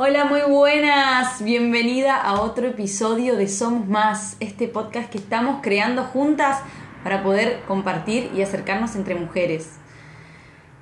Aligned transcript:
Hola, 0.00 0.26
muy 0.26 0.42
buenas. 0.42 1.42
Bienvenida 1.42 2.14
a 2.14 2.40
otro 2.40 2.68
episodio 2.68 3.34
de 3.34 3.48
Somos 3.48 3.88
Más, 3.88 4.36
este 4.38 4.68
podcast 4.68 5.10
que 5.10 5.18
estamos 5.18 5.58
creando 5.60 6.04
juntas 6.04 6.60
para 7.02 7.24
poder 7.24 7.62
compartir 7.66 8.30
y 8.32 8.42
acercarnos 8.42 8.94
entre 8.94 9.16
mujeres. 9.16 9.70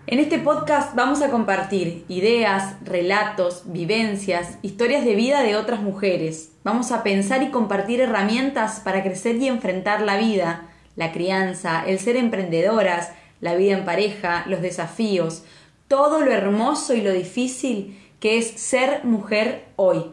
En 0.07 0.19
este 0.19 0.39
podcast 0.39 0.95
vamos 0.95 1.23
a 1.23 1.31
compartir 1.31 2.05
ideas, 2.09 2.75
relatos, 2.85 3.63
vivencias, 3.65 4.59
historias 4.61 5.07
de 5.07 5.15
vida 5.15 5.43
de 5.43 5.57
otras 5.57 5.81
mujeres. 5.81 6.51
Vamos 6.63 6.93
a 6.93 7.03
pensar 7.03 7.43
y 7.43 7.49
compartir 7.51 8.03
herramientas 8.03 8.81
para 8.81 9.03
crecer 9.03 9.37
y 9.37 9.49
enfrentar 9.49 10.03
la 10.03 10.19
vida, 10.19 10.69
la 10.95 11.13
crianza, 11.13 11.83
el 11.87 12.01
ser 12.01 12.17
emprendedoras, 12.17 13.13
la 13.41 13.55
vida 13.55 13.79
en 13.79 13.87
pareja, 13.87 14.45
los 14.47 14.61
desafíos, 14.61 15.43
todo 15.89 16.21
lo 16.21 16.33
hermoso 16.33 16.93
y 16.93 17.01
lo 17.01 17.13
difícil 17.13 17.99
que 18.21 18.39
es 18.39 18.61
ser 18.61 19.05
mujer 19.05 19.67
hoy. 19.77 20.07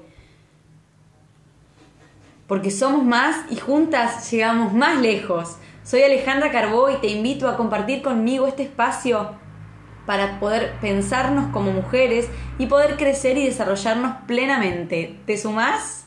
Porque 2.47 2.71
somos 2.71 3.03
más 3.03 3.51
y 3.51 3.55
juntas 3.55 4.29
llegamos 4.31 4.73
más 4.73 4.99
lejos. 5.01 5.57
Soy 5.83 6.03
Alejandra 6.03 6.51
Carbó 6.51 6.89
y 6.89 6.97
te 6.97 7.07
invito 7.07 7.47
a 7.47 7.57
compartir 7.57 8.01
conmigo 8.01 8.47
este 8.47 8.63
espacio 8.63 9.31
para 10.05 10.39
poder 10.39 10.73
pensarnos 10.81 11.51
como 11.51 11.71
mujeres 11.71 12.27
y 12.57 12.65
poder 12.65 12.97
crecer 12.97 13.37
y 13.37 13.45
desarrollarnos 13.45 14.17
plenamente. 14.27 15.17
¿Te 15.25 15.37
sumás? 15.37 16.05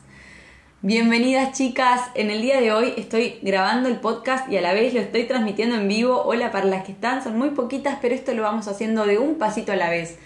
Bienvenidas 0.82 1.56
chicas, 1.56 2.02
en 2.14 2.30
el 2.30 2.42
día 2.42 2.60
de 2.60 2.70
hoy 2.70 2.92
estoy 2.96 3.38
grabando 3.42 3.88
el 3.88 3.96
podcast 3.96 4.48
y 4.52 4.58
a 4.58 4.60
la 4.60 4.74
vez 4.74 4.92
lo 4.92 5.00
estoy 5.00 5.24
transmitiendo 5.24 5.74
en 5.76 5.88
vivo. 5.88 6.22
Hola 6.22 6.52
para 6.52 6.66
las 6.66 6.84
que 6.84 6.92
están, 6.92 7.24
son 7.24 7.38
muy 7.38 7.50
poquitas, 7.50 7.98
pero 8.00 8.14
esto 8.14 8.34
lo 8.34 8.42
vamos 8.42 8.68
haciendo 8.68 9.06
de 9.06 9.18
un 9.18 9.36
pasito 9.36 9.72
a 9.72 9.76
la 9.76 9.88
vez. 9.88 10.18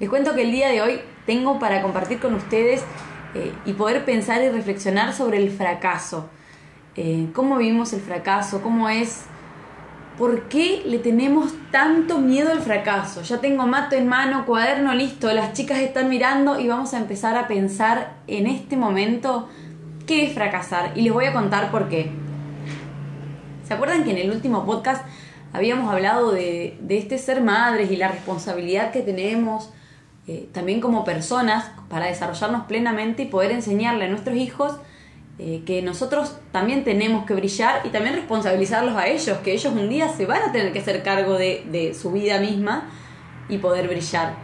Les 0.00 0.08
cuento 0.08 0.34
que 0.34 0.42
el 0.42 0.50
día 0.50 0.68
de 0.68 0.82
hoy 0.82 1.00
tengo 1.26 1.58
para 1.58 1.82
compartir 1.82 2.18
con 2.18 2.34
ustedes 2.34 2.82
eh, 3.34 3.52
y 3.66 3.74
poder 3.74 4.04
pensar 4.04 4.42
y 4.42 4.48
reflexionar 4.48 5.12
sobre 5.12 5.38
el 5.38 5.50
fracaso. 5.50 6.28
Eh, 6.96 7.28
cómo 7.34 7.58
vivimos 7.58 7.92
el 7.92 8.00
fracaso, 8.00 8.62
cómo 8.62 8.88
es 8.88 9.26
¿Por 10.20 10.48
qué 10.48 10.82
le 10.84 10.98
tenemos 10.98 11.54
tanto 11.70 12.18
miedo 12.18 12.50
al 12.52 12.60
fracaso? 12.60 13.22
Ya 13.22 13.38
tengo 13.38 13.66
mato 13.66 13.96
en 13.96 14.06
mano, 14.06 14.44
cuaderno 14.44 14.92
listo, 14.92 15.32
las 15.32 15.54
chicas 15.54 15.78
están 15.78 16.10
mirando 16.10 16.60
y 16.60 16.68
vamos 16.68 16.92
a 16.92 16.98
empezar 16.98 17.38
a 17.38 17.46
pensar 17.46 18.16
en 18.26 18.46
este 18.46 18.76
momento 18.76 19.48
qué 20.06 20.26
es 20.26 20.34
fracasar 20.34 20.92
y 20.94 21.00
les 21.00 21.12
voy 21.14 21.24
a 21.24 21.32
contar 21.32 21.70
por 21.70 21.88
qué. 21.88 22.10
¿Se 23.66 23.72
acuerdan 23.72 24.04
que 24.04 24.10
en 24.10 24.18
el 24.18 24.30
último 24.30 24.66
podcast 24.66 25.06
habíamos 25.54 25.90
hablado 25.90 26.32
de, 26.32 26.78
este 26.90 27.16
ser 27.16 27.40
madres 27.40 27.90
y 27.90 27.96
la 27.96 28.08
responsabilidad 28.08 28.92
que 28.92 29.00
tenemos 29.00 29.70
eh, 30.26 30.48
también 30.52 30.80
como 30.80 31.04
personas 31.04 31.70
para 31.88 32.06
desarrollarnos 32.06 32.66
plenamente 32.66 33.24
y 33.24 33.26
poder 33.26 33.52
enseñarle 33.52 34.04
a 34.04 34.08
nuestros 34.08 34.36
hijos 34.36 34.76
eh, 35.42 35.62
que 35.64 35.80
nosotros 35.80 36.36
también 36.52 36.84
tenemos 36.84 37.24
que 37.24 37.32
brillar 37.32 37.80
y 37.84 37.88
también 37.88 38.14
responsabilizarlos 38.14 38.94
a 38.94 39.06
ellos, 39.06 39.38
que 39.38 39.54
ellos 39.54 39.72
un 39.72 39.88
día 39.88 40.10
se 40.10 40.26
van 40.26 40.42
a 40.42 40.52
tener 40.52 40.70
que 40.72 40.80
hacer 40.80 41.02
cargo 41.02 41.38
de, 41.38 41.96
su 41.98 42.12
vida 42.12 42.38
misma 42.38 42.90
y 43.48 43.56
poder 43.56 43.88
brillar. 43.88 44.34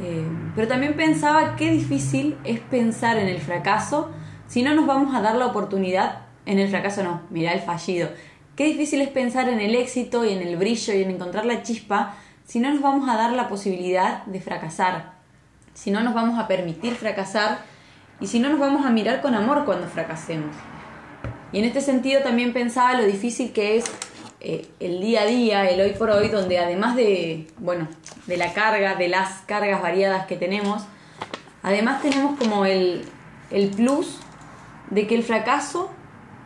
Eh, 0.00 0.24
pero 0.54 0.68
también 0.68 0.94
pensaba 0.94 1.56
qué 1.56 1.72
difícil 1.72 2.36
es 2.44 2.60
pensar 2.60 3.18
en 3.18 3.26
el 3.26 3.40
fracaso 3.40 4.12
si 4.46 4.62
no 4.62 4.74
nos 4.74 4.86
vamos 4.86 5.12
a 5.14 5.20
dar 5.20 5.34
la 5.34 5.46
oportunidad, 5.46 6.20
en 6.46 6.60
el 6.60 6.68
fracaso 6.68 7.02
no, 7.02 7.22
mira 7.30 7.52
el 7.52 7.60
fallido, 7.60 8.08
qué 8.54 8.64
difícil 8.64 9.00
es 9.00 9.08
pensar 9.08 9.48
en 9.48 9.60
el 9.60 9.74
éxito 9.74 10.24
y 10.24 10.32
en 10.32 10.40
el 10.40 10.56
brillo 10.56 10.94
y 10.94 11.02
en 11.02 11.10
encontrar 11.10 11.46
la 11.46 11.64
chispa 11.64 12.14
si 12.48 12.60
no 12.60 12.70
nos 12.72 12.80
vamos 12.80 13.08
a 13.10 13.16
dar 13.16 13.32
la 13.32 13.46
posibilidad 13.46 14.24
de 14.24 14.40
fracasar, 14.40 15.12
si 15.74 15.90
no 15.90 16.00
nos 16.00 16.14
vamos 16.14 16.38
a 16.38 16.48
permitir 16.48 16.94
fracasar 16.94 17.58
y 18.20 18.26
si 18.26 18.40
no 18.40 18.48
nos 18.48 18.58
vamos 18.58 18.86
a 18.86 18.90
mirar 18.90 19.20
con 19.20 19.34
amor 19.34 19.66
cuando 19.66 19.86
fracasemos. 19.86 20.56
Y 21.52 21.58
en 21.58 21.66
este 21.66 21.82
sentido 21.82 22.22
también 22.22 22.54
pensaba 22.54 22.94
lo 22.94 23.04
difícil 23.04 23.52
que 23.52 23.76
es 23.76 23.84
eh, 24.40 24.66
el 24.80 25.02
día 25.02 25.22
a 25.22 25.26
día, 25.26 25.68
el 25.68 25.78
hoy 25.78 25.90
por 25.90 26.08
hoy, 26.08 26.28
donde 26.28 26.58
además 26.58 26.96
de, 26.96 27.48
bueno, 27.58 27.86
de 28.26 28.38
la 28.38 28.54
carga, 28.54 28.94
de 28.94 29.08
las 29.08 29.42
cargas 29.42 29.82
variadas 29.82 30.24
que 30.24 30.36
tenemos, 30.36 30.84
además 31.62 32.00
tenemos 32.00 32.38
como 32.38 32.64
el, 32.64 33.04
el 33.50 33.68
plus 33.68 34.20
de 34.88 35.06
que 35.06 35.14
el 35.14 35.22
fracaso 35.22 35.90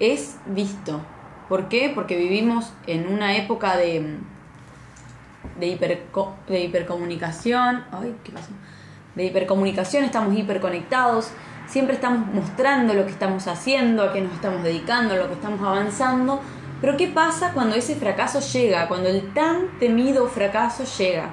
es 0.00 0.36
visto. 0.46 1.00
¿Por 1.48 1.68
qué? 1.68 1.92
Porque 1.94 2.16
vivimos 2.16 2.72
en 2.88 3.06
una 3.06 3.36
época 3.36 3.76
de, 3.76 4.18
de, 5.58 6.00
de 6.48 6.60
hipercomunicación. 6.60 7.84
Ay, 7.92 8.14
¿qué 8.24 8.32
pasó? 8.32 8.50
De 9.14 9.24
hipercomunicación, 9.24 10.04
estamos 10.04 10.36
hiperconectados 10.36 11.32
siempre 11.72 11.94
estamos 11.94 12.26
mostrando 12.34 12.92
lo 12.92 13.06
que 13.06 13.12
estamos 13.12 13.48
haciendo, 13.48 14.02
a 14.02 14.12
qué 14.12 14.20
nos 14.20 14.34
estamos 14.34 14.62
dedicando, 14.62 15.14
a 15.14 15.16
lo 15.16 15.28
que 15.28 15.34
estamos 15.34 15.60
avanzando. 15.60 16.40
Pero 16.82 16.96
¿qué 16.98 17.08
pasa 17.08 17.52
cuando 17.54 17.76
ese 17.76 17.96
fracaso 17.96 18.40
llega? 18.40 18.88
Cuando 18.88 19.08
el 19.08 19.32
tan 19.32 19.78
temido 19.78 20.26
fracaso 20.26 20.84
llega. 20.98 21.30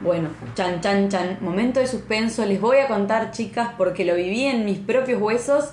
Bueno, 0.00 0.28
chan, 0.54 0.80
chan, 0.80 1.08
chan, 1.08 1.38
momento 1.40 1.80
de 1.80 1.86
suspenso, 1.86 2.44
les 2.44 2.60
voy 2.60 2.78
a 2.78 2.88
contar 2.88 3.32
chicas 3.32 3.70
porque 3.76 4.04
lo 4.04 4.14
viví 4.14 4.44
en 4.44 4.64
mis 4.64 4.78
propios 4.78 5.20
huesos. 5.20 5.72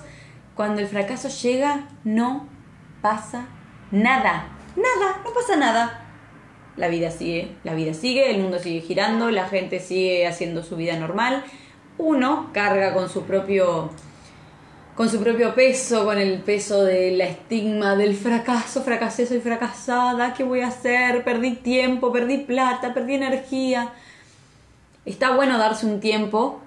Cuando 0.56 0.80
el 0.80 0.88
fracaso 0.88 1.28
llega, 1.28 1.88
no 2.02 2.48
pasa 3.02 3.46
nada. 3.92 4.48
Nada, 4.76 5.20
no 5.24 5.32
pasa 5.32 5.56
nada. 5.56 6.09
La 6.76 6.88
vida 6.88 7.10
sigue, 7.10 7.56
la 7.64 7.74
vida 7.74 7.94
sigue, 7.94 8.30
el 8.30 8.40
mundo 8.40 8.58
sigue 8.58 8.80
girando, 8.80 9.30
la 9.30 9.48
gente 9.48 9.80
sigue 9.80 10.26
haciendo 10.26 10.62
su 10.62 10.76
vida 10.76 10.96
normal 10.96 11.44
uno 12.00 12.50
carga 12.52 12.94
con 12.94 13.08
su 13.08 13.22
propio 13.24 13.90
con 14.96 15.08
su 15.08 15.18
propio 15.18 15.54
peso, 15.54 16.04
con 16.04 16.18
el 16.18 16.40
peso 16.40 16.84
de 16.84 17.12
la 17.12 17.24
estigma 17.24 17.96
del 17.96 18.14
fracaso, 18.14 18.82
fracasé, 18.82 19.26
soy 19.26 19.40
fracasada, 19.40 20.34
¿qué 20.34 20.44
voy 20.44 20.60
a 20.60 20.68
hacer? 20.68 21.24
Perdí 21.24 21.52
tiempo, 21.52 22.12
perdí 22.12 22.38
plata, 22.38 22.92
perdí 22.92 23.14
energía. 23.14 23.94
Está 25.06 25.34
bueno 25.34 25.56
darse 25.56 25.86
un 25.86 26.00
tiempo 26.00 26.60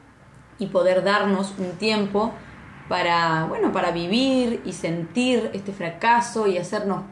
y 0.58 0.68
poder 0.68 1.03
darnos 1.03 1.53
un 1.59 1.74
tiempo 1.74 2.31
para, 2.90 3.46
bueno, 3.46 3.72
para 3.72 3.91
vivir 3.91 4.62
y 4.66 4.74
sentir 4.74 5.52
este 5.53 5.72
fracaso 5.72 6.47
y 6.47 6.58
hacernos 6.58 7.03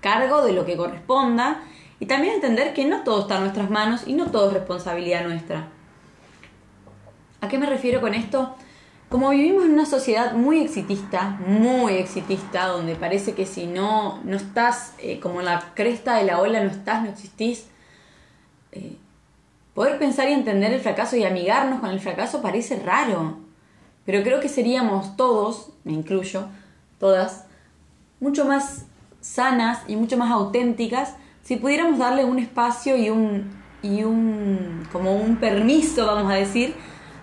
cargo 0.00 0.42
de 0.42 0.52
lo 0.52 0.66
que 0.66 0.76
corresponda 0.76 1.62
y 2.00 2.06
también 2.06 2.34
entender 2.34 2.74
que 2.74 2.84
no 2.84 3.02
todo 3.02 3.22
está 3.22 3.36
en 3.36 3.42
nuestras 3.42 3.70
manos 3.70 4.02
y 4.06 4.14
no 4.14 4.30
todo 4.30 4.48
es 4.48 4.54
responsabilidad 4.54 5.24
nuestra. 5.24 5.68
¿A 7.40 7.48
qué 7.48 7.58
me 7.58 7.66
refiero 7.66 8.00
con 8.00 8.14
esto? 8.14 8.54
Como 9.08 9.30
vivimos 9.30 9.64
en 9.64 9.72
una 9.72 9.86
sociedad 9.86 10.32
muy 10.32 10.60
exitista, 10.60 11.38
muy 11.46 11.94
exitista, 11.94 12.66
donde 12.66 12.96
parece 12.96 13.34
que 13.34 13.46
si 13.46 13.66
no, 13.66 14.20
no 14.24 14.36
estás 14.36 14.94
eh, 14.98 15.20
como 15.20 15.40
en 15.40 15.46
la 15.46 15.72
cresta 15.74 16.16
de 16.16 16.24
la 16.24 16.40
ola, 16.40 16.64
no 16.64 16.70
estás, 16.70 17.02
no 17.02 17.10
existís, 17.10 17.66
eh, 18.72 18.96
poder 19.74 19.98
pensar 19.98 20.28
y 20.28 20.32
entender 20.32 20.72
el 20.72 20.80
fracaso 20.80 21.16
y 21.16 21.24
amigarnos 21.24 21.80
con 21.80 21.90
el 21.90 22.00
fracaso 22.00 22.42
parece 22.42 22.80
raro. 22.80 23.36
Pero 24.04 24.22
creo 24.22 24.40
que 24.40 24.48
seríamos 24.48 25.16
todos, 25.16 25.70
me 25.84 25.92
incluyo, 25.92 26.48
todas, 26.98 27.44
mucho 28.20 28.44
más 28.44 28.86
sanas 29.20 29.80
y 29.86 29.96
mucho 29.96 30.16
más 30.16 30.30
auténticas 30.30 31.14
si 31.44 31.56
pudiéramos 31.56 31.98
darle 31.98 32.24
un 32.24 32.38
espacio 32.38 32.96
y 32.96 33.10
un, 33.10 33.50
y 33.82 34.02
un 34.02 34.88
como 34.90 35.14
un 35.14 35.36
permiso, 35.36 36.06
vamos 36.06 36.32
a 36.32 36.36
decir, 36.36 36.74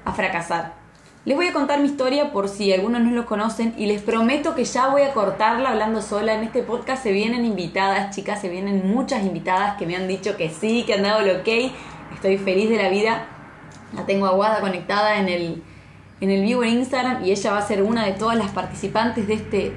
a 0.05 0.13
fracasar. 0.13 0.79
Les 1.25 1.35
voy 1.35 1.47
a 1.47 1.53
contar 1.53 1.79
mi 1.79 1.87
historia 1.87 2.31
por 2.31 2.47
si 2.47 2.71
algunos 2.71 3.01
no 3.01 3.11
lo 3.11 3.25
conocen 3.25 3.73
y 3.77 3.87
les 3.87 4.01
prometo 4.01 4.55
que 4.55 4.63
ya 4.63 4.87
voy 4.87 5.03
a 5.03 5.13
cortarla 5.13 5.69
hablando 5.69 6.01
sola. 6.01 6.33
En 6.33 6.43
este 6.43 6.63
podcast 6.63 7.03
se 7.03 7.11
vienen 7.11 7.45
invitadas, 7.45 8.15
chicas, 8.15 8.41
se 8.41 8.49
vienen 8.49 8.87
muchas 8.87 9.23
invitadas 9.23 9.77
que 9.77 9.85
me 9.85 9.95
han 9.95 10.07
dicho 10.07 10.37
que 10.37 10.49
sí, 10.49 10.83
que 10.85 10.95
han 10.95 11.03
dado 11.03 11.21
el 11.21 11.37
ok. 11.37 11.73
Estoy 12.13 12.37
feliz 12.37 12.69
de 12.69 12.77
la 12.77 12.89
vida. 12.89 13.27
La 13.95 14.05
tengo 14.05 14.27
aguada 14.27 14.61
conectada 14.61 15.19
en 15.19 15.29
el, 15.29 15.63
en 16.21 16.29
el 16.29 16.41
vivo 16.43 16.63
en 16.63 16.77
Instagram 16.79 17.23
y 17.23 17.31
ella 17.31 17.51
va 17.51 17.57
a 17.57 17.67
ser 17.67 17.83
una 17.83 18.05
de 18.05 18.13
todas 18.13 18.37
las 18.37 18.51
participantes 18.51 19.27
de 19.27 19.33
este, 19.33 19.73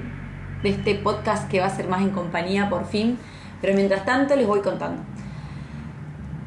de 0.63 0.69
este 0.69 0.95
podcast 0.95 1.49
que 1.49 1.59
va 1.59 1.65
a 1.65 1.75
ser 1.75 1.87
más 1.87 2.01
en 2.01 2.11
compañía 2.11 2.69
por 2.69 2.85
fin. 2.85 3.19
Pero 3.65 3.77
mientras 3.77 4.05
tanto 4.05 4.35
les 4.35 4.45
voy 4.45 4.59
contando. 4.59 5.01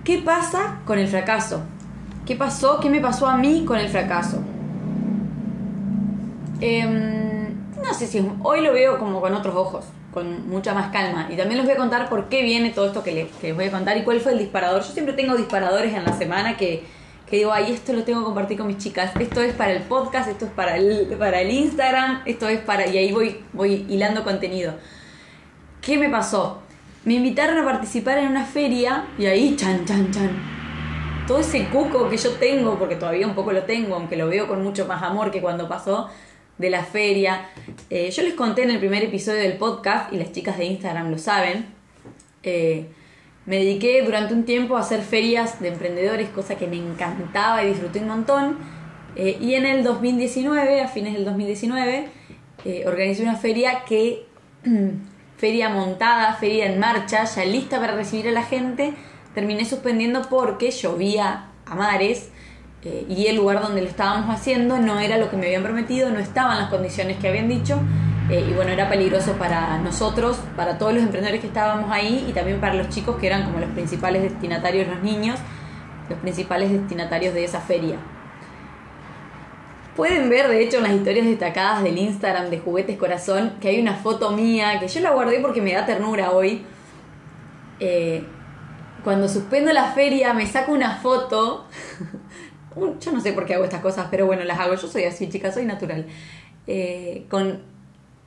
¿Qué 0.05 0.19
pasa 0.19 0.79
con 0.85 1.01
el 1.01 1.09
fracaso? 1.09 1.63
¿Qué 2.25 2.37
pasó? 2.37 2.79
¿Qué 2.79 2.89
me 2.89 3.01
pasó 3.01 3.27
a 3.27 3.37
mí 3.37 3.65
con 3.65 3.77
el 3.77 3.89
fracaso? 3.89 4.39
Em, 6.61 7.49
no 7.83 7.93
sé 7.93 8.07
si 8.07 8.25
hoy 8.45 8.61
lo 8.61 8.73
veo 8.73 9.01
como 9.01 9.21
con 9.21 9.35
otros 9.35 9.57
ojos, 9.57 9.85
con 10.15 10.49
mucha 10.49 10.75
más 10.75 10.93
calma. 10.93 11.27
Y 11.29 11.37
también 11.37 11.57
les 11.57 11.65
voy 11.65 11.75
a 11.75 11.77
contar 11.77 12.09
por 12.09 12.29
qué 12.29 12.45
viene 12.45 12.71
todo 12.71 12.87
esto 12.87 13.03
que 13.03 13.11
les, 13.43 13.57
voy 13.57 13.65
a 13.65 13.73
contar 13.73 13.97
y 13.97 14.05
cuál 14.05 14.21
fue 14.21 14.31
el 14.31 14.39
disparador. 14.39 14.83
Yo 14.83 14.93
siempre 14.93 15.13
tengo 15.13 15.37
disparadores 15.37 15.95
en 15.95 16.05
la 16.05 16.17
semana 16.17 16.57
que, 16.57 16.85
digo, 17.29 17.53
ay, 17.53 17.73
esto 17.73 17.95
lo 17.95 18.05
tengo 18.05 18.21
que 18.21 18.27
compartir 18.27 18.59
con 18.59 18.69
mis 18.69 18.79
chicas. 18.79 19.11
Esto 19.19 19.43
es 19.43 19.55
para 19.55 19.73
el 19.73 19.83
podcast, 19.83 20.29
esto 20.29 20.45
es 20.45 20.53
para 20.53 20.77
el, 20.77 21.17
para 21.19 21.41
el 21.41 21.51
Instagram, 21.51 22.23
esto 22.27 22.49
es 22.49 22.61
para... 22.61 22.87
Y 22.87 22.97
ahí 22.97 23.11
voy, 23.11 23.43
voy 23.53 23.87
hilando 23.89 24.23
contenido. 24.23 24.75
¿Qué 25.81 25.99
me 25.99 26.09
pasó? 26.09 26.63
Me 27.05 27.15
invitaron 27.15 27.59
a 27.59 27.65
participar 27.65 28.19
en 28.19 28.29
una 28.29 28.45
feria 28.45 29.07
y 29.19 29.27
ahí, 29.27 29.57
chan, 29.57 29.85
chan, 29.85 30.11
chan 30.11 30.59
todo 31.29 31.41
ese 31.41 31.67
cuco 31.67 32.09
que 32.09 32.17
yo 32.17 32.33
tengo, 32.33 32.79
porque 32.79 32.97
todavía 32.97 33.27
un 33.27 33.35
poco 33.35 33.53
lo 33.53 33.65
tengo, 33.65 33.95
aunque 33.95 34.17
lo 34.17 34.29
veo 34.29 34.49
con 34.49 34.65
mucho 34.65 34.87
más 34.87 35.03
amor 35.03 35.31
que 35.31 35.43
cuando 35.43 35.69
pasó, 35.69 36.09
de 36.57 36.71
la 36.71 36.83
feria. 36.83 37.51
Eh, 37.91 38.11
yo 38.11 38.23
les 38.23 38.33
conté 38.33 38.63
en 38.63 38.71
el 38.71 38.79
primer 38.79 39.05
episodio 39.05 39.43
del 39.43 39.59
podcast, 39.59 40.11
y 40.13 40.17
las 40.17 40.33
chicas 40.33 40.57
de 40.57 40.65
Instagram 40.65 41.11
lo 41.11 41.19
saben, 41.19 41.67
eh, 42.43 42.87
me 43.45 43.59
dediqué 43.59 44.03
durante 44.03 44.33
un 44.33 44.45
tiempo 44.45 44.79
a 44.79 44.81
hacer 44.81 45.03
ferias 45.03 45.61
de 45.61 45.69
emprendedores, 45.69 46.31
cosa 46.31 46.57
que 46.57 46.67
me 46.67 46.77
encantaba 46.77 47.63
y 47.63 47.69
disfruté 47.69 48.01
un 48.01 48.09
montón. 48.09 48.59
Eh, 49.15 49.37
y 49.39 49.55
en 49.55 49.67
el 49.67 49.85
2019, 49.85 50.81
a 50.81 50.89
fines 50.89 51.13
del 51.13 51.27
2019, 51.27 52.09
organizé 52.87 53.23
una 53.23 53.37
feria 53.37 53.85
que, 53.87 54.27
feria 55.39 55.69
montada, 55.69 56.35
feria 56.35 56.67
en 56.67 56.79
marcha, 56.79 57.25
ya 57.25 57.45
lista 57.45 57.79
para 57.81 57.95
recibir 57.95 58.29
a 58.29 58.33
la 58.33 58.43
gente, 58.43 58.93
terminé 59.35 59.65
suspendiendo 59.65 60.23
porque 60.29 60.73
llovía 60.73 61.47
a 61.65 61.75
mares 61.77 62.31
eh, 62.85 63.07
y 63.09 63.27
el 63.27 63.37
lugar 63.37 63.63
donde 63.63 63.81
lo 63.81 63.89
estábamos 63.89 64.35
haciendo 64.35 64.79
no 64.79 64.99
era 64.99 65.17
lo 65.17 65.31
que 65.31 65.37
me 65.37 65.47
habían 65.47 65.63
prometido, 65.63 66.11
no 66.11 66.19
estaban 66.19 66.59
las 66.59 66.69
condiciones 66.71 67.19
que 67.19 67.29
habían 67.29 67.49
dicho 67.49 67.79
eh, 68.31 68.45
y 68.51 68.53
bueno, 68.53 68.73
era 68.73 68.89
peligroso 68.89 69.35
para 69.35 69.79
nosotros, 69.79 70.39
para 70.57 70.77
todos 70.77 70.93
los 70.93 71.03
emprendedores 71.05 71.41
que 71.41 71.47
estábamos 71.47 71.91
ahí 71.93 72.27
y 72.29 72.33
también 72.33 72.61
para 72.61 72.75
los 72.75 72.89
chicos 72.89 73.17
que 73.17 73.29
eran 73.29 73.45
como 73.45 73.61
los 73.61 73.71
principales 73.71 74.23
destinatarios, 74.23 74.89
los 74.89 75.03
niños, 75.03 75.39
los 76.11 76.19
principales 76.19 76.73
destinatarios 76.73 77.33
de 77.33 77.45
esa 77.45 77.61
feria. 77.61 77.97
Pueden 79.99 80.31
ver, 80.31 80.47
de 80.47 80.63
hecho, 80.63 80.77
en 80.77 80.85
las 80.85 80.93
historias 80.93 81.27
destacadas 81.27 81.83
del 81.83 81.99
Instagram 81.99 82.51
de 82.51 82.61
Juguetes 82.61 82.97
Corazón, 82.97 83.55
que 83.61 83.67
hay 83.67 83.81
una 83.81 83.95
foto 83.95 84.31
mía, 84.31 84.79
que 84.79 84.87
yo 84.87 85.01
la 85.01 85.11
guardé 85.11 85.41
porque 85.41 85.61
me 85.61 85.73
da 85.73 85.85
ternura 85.87 86.31
hoy. 86.31 86.63
Eh, 87.81 88.23
cuando 89.03 89.29
suspendo 89.29 89.73
la 89.73 89.91
feria, 89.95 90.33
me 90.35 90.47
saco 90.47 90.71
una 90.71 90.99
foto 90.99 91.67
yo 93.01 93.11
no 93.11 93.21
sé 93.21 93.33
por 93.33 93.45
qué 93.45 93.55
hago 93.55 93.65
estas 93.65 93.81
cosas, 93.81 94.07
pero 94.09 94.25
bueno, 94.25 94.45
las 94.45 94.61
hago. 94.61 94.77
Yo 94.77 94.87
soy 94.87 95.03
así, 95.03 95.29
chicas, 95.29 95.55
soy 95.55 95.65
natural. 95.65 96.07
Eh, 96.69 97.27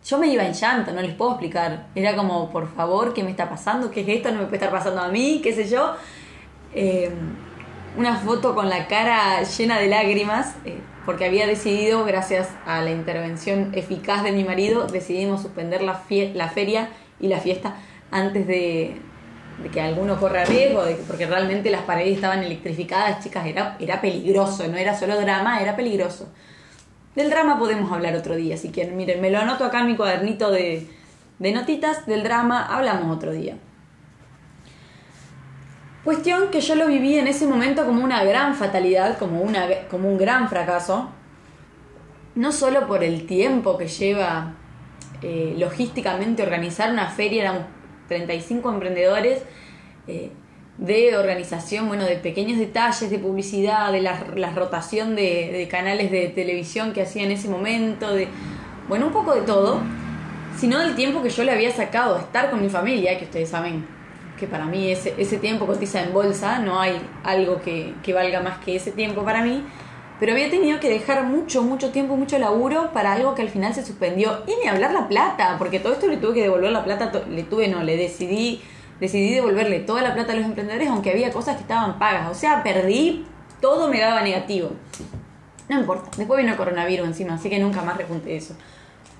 yo 0.04 0.18
me 0.18 0.28
iba 0.28 0.44
en 0.44 0.52
llanto, 0.52 0.92
no 0.92 1.02
les 1.02 1.14
puedo 1.16 1.32
explicar. 1.32 1.88
Era 1.96 2.18
como, 2.18 2.50
por 2.50 2.68
favor, 2.68 3.14
¿qué 3.14 3.24
me 3.24 3.32
está 3.32 3.50
pasando? 3.50 3.92
¿Qué 3.92 4.02
es 4.02 4.10
esto? 4.10 4.30
No 4.30 4.40
me 4.40 4.44
puede 4.48 4.58
estar 4.58 4.72
pasando 4.72 5.00
a 5.00 5.08
mí, 5.08 5.40
qué 5.42 5.54
sé 5.54 5.70
yo. 5.70 5.96
Eh, 6.74 7.14
una 7.96 8.18
foto 8.18 8.54
con 8.56 8.68
la 8.68 8.88
cara 8.88 9.42
llena 9.44 9.80
de 9.80 9.88
lágrimas, 9.88 10.56
porque 11.06 11.26
había 11.26 11.48
decidido, 11.48 12.06
gracias 12.06 12.50
a 12.66 12.82
la 12.82 12.92
intervención 12.92 13.72
eficaz 13.74 14.24
de 14.24 14.32
mi 14.32 14.44
marido, 14.44 14.88
decidimos 14.88 15.42
suspender 15.42 15.82
la, 15.82 16.02
la 16.34 16.50
feria 16.50 16.90
y 17.20 17.28
la 17.28 17.40
fiesta 17.40 17.76
antes 18.12 18.46
de, 18.46 18.98
de 19.64 19.70
que 19.70 19.82
alguno 19.82 20.20
corra 20.20 20.46
riesgo, 20.46 20.84
de 20.84 20.96
porque 20.96 21.26
realmente 21.26 21.72
las 21.72 21.82
paredes 21.82 22.16
estaban 22.16 22.44
electrificadas, 22.44 23.24
chicas, 23.24 23.46
era, 23.46 23.78
era 23.80 24.02
peligroso, 24.02 24.68
no 24.68 24.78
era 24.78 24.98
solo 24.98 25.20
drama, 25.20 25.62
era 25.62 25.76
peligroso. 25.76 26.30
Del 27.16 27.30
drama 27.30 27.60
podemos 27.60 27.92
hablar 27.92 28.16
otro 28.16 28.36
día, 28.36 28.56
si 28.58 28.70
quieren. 28.70 28.96
Miren, 28.96 29.20
me 29.22 29.30
lo 29.30 29.40
anoto 29.40 29.66
acá 29.66 29.82
en 29.82 29.88
mi 29.88 29.96
cuadernito 29.96 30.50
de, 30.52 30.88
de 31.40 31.52
notitas, 31.52 32.06
del 32.06 32.24
drama 32.24 32.66
hablamos 32.66 33.16
otro 33.16 33.32
día. 33.32 33.58
Cuestión 36.04 36.50
que 36.50 36.62
yo 36.62 36.74
lo 36.74 36.88
viví 36.88 37.20
en 37.20 37.28
ese 37.28 37.46
momento 37.46 37.86
como 37.86 38.04
una 38.04 38.24
gran 38.24 38.56
fatalidad, 38.56 39.20
como, 39.20 39.42
una, 39.42 39.68
como 39.90 40.10
un 40.10 40.18
gran 40.18 40.50
fracaso, 40.50 41.12
no 42.34 42.52
solo 42.52 42.88
por 42.88 43.04
el 43.04 43.28
tiempo 43.28 43.78
que 43.78 43.88
lleva 43.88 44.56
eh, 45.22 45.54
logísticamente 45.60 46.42
organizar 46.42 46.90
una 46.92 47.08
feria, 47.08 47.44
éramos 47.44 47.66
35 48.08 48.72
emprendedores 48.72 49.44
eh, 50.08 50.32
de 50.80 51.16
organización, 51.16 51.88
bueno, 51.88 52.06
de 52.06 52.16
pequeños 52.16 52.58
detalles, 52.58 53.12
de 53.12 53.20
publicidad, 53.20 53.92
de 53.92 54.02
la, 54.02 54.52
rotación 54.56 55.16
de, 55.16 55.68
canales 55.70 56.10
de 56.10 56.30
televisión 56.30 56.94
que 56.94 57.04
hacía 57.04 57.24
en 57.24 57.32
ese 57.32 57.48
momento, 57.48 58.12
de, 58.12 58.28
bueno, 58.90 59.06
un 59.06 59.14
poco 59.14 59.36
de 59.36 59.42
todo, 59.42 59.80
sino 60.58 60.80
del 60.80 60.96
tiempo 60.96 61.22
que 61.22 61.30
yo 61.30 61.44
le 61.44 61.52
había 61.52 61.72
sacado 61.72 62.16
a 62.16 62.22
estar 62.22 62.50
con 62.50 62.60
mi 62.60 62.70
familia, 62.70 63.20
que 63.20 63.26
ustedes 63.26 63.50
saben 63.50 64.01
que 64.42 64.48
para 64.48 64.66
mí 64.66 64.92
ese, 64.92 65.14
ese 65.18 65.38
tiempo 65.38 65.66
cotiza 65.66 66.02
en 66.02 66.12
bolsa, 66.12 66.60
no 66.60 66.82
hay 66.82 67.00
algo 67.24 67.62
que, 67.62 67.94
que 68.04 68.12
valga 68.12 68.42
más 68.42 68.58
que 68.58 68.76
ese 68.76 68.92
tiempo 68.92 69.24
para 69.24 69.42
mí 69.42 69.64
pero 70.22 70.34
había 70.34 70.52
tenido 70.52 70.80
que 70.80 70.88
dejar 70.88 71.24
mucho, 71.24 71.64
mucho 71.64 71.90
tiempo, 71.90 72.16
mucho 72.16 72.38
laburo 72.38 72.92
para 72.94 73.14
algo 73.14 73.34
que 73.34 73.42
al 73.42 73.50
final 73.50 73.74
se 73.74 73.84
suspendió. 73.84 74.44
Y 74.46 74.52
ni 74.62 74.70
hablar 74.70 74.94
la 74.94 75.08
plata, 75.08 75.56
porque 75.58 75.80
todo 75.80 75.94
esto 75.94 76.06
le 76.06 76.18
tuve 76.18 76.36
que 76.36 76.44
devolver 76.44 76.72
la 76.72 76.84
plata, 76.84 77.12
le 77.28 77.42
tuve, 77.42 77.68
no, 77.68 77.82
le 77.82 77.98
decidí, 77.98 78.62
decidí 79.00 79.34
devolverle 79.34 79.80
toda 79.80 80.04
la 80.04 80.14
plata 80.14 80.34
a 80.34 80.36
los 80.36 80.46
emprendedores, 80.46 80.88
aunque 80.90 81.10
había 81.10 81.32
cosas 81.34 81.56
que 81.56 81.64
estaban 81.64 81.98
pagas. 81.98 82.30
O 82.30 82.36
sea, 82.36 82.62
perdí, 82.62 83.26
todo 83.62 83.90
me 83.90 84.00
daba 84.00 84.22
negativo. 84.22 84.70
No 85.70 85.80
importa, 85.80 86.12
después 86.16 86.38
vino 86.38 86.52
el 86.52 86.58
coronavirus 86.58 87.08
encima, 87.08 87.34
así 87.34 87.50
que 87.50 87.58
nunca 87.58 87.82
más 87.82 87.98
repunté 87.98 88.36
eso. 88.36 88.56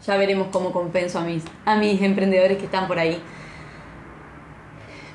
Ya 0.06 0.18
veremos 0.18 0.50
cómo 0.52 0.72
compenso 0.72 1.18
a 1.18 1.24
mis, 1.24 1.44
a 1.66 1.78
mis 1.78 2.00
emprendedores 2.04 2.60
que 2.60 2.66
están 2.66 2.88
por 2.88 3.00
ahí. 3.00 3.20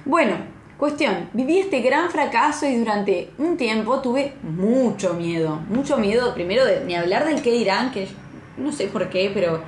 Bueno, 0.07 0.37
Cuestión, 0.77 1.31
viví 1.33 1.59
este 1.59 1.81
gran 1.81 2.11
fracaso 2.11 2.67
y 2.67 2.77
durante 2.77 3.31
un 3.39 3.57
tiempo 3.57 4.01
tuve 4.01 4.35
mucho 4.43 5.15
miedo, 5.15 5.59
mucho 5.71 5.97
miedo 5.97 6.35
primero 6.35 6.67
de 6.67 6.85
ni 6.85 6.95
hablar 6.95 7.25
del 7.25 7.41
qué 7.41 7.51
dirán, 7.51 7.91
que 7.91 8.07
no 8.59 8.71
sé 8.73 8.89
por 8.89 9.09
qué, 9.09 9.31
pero 9.33 9.63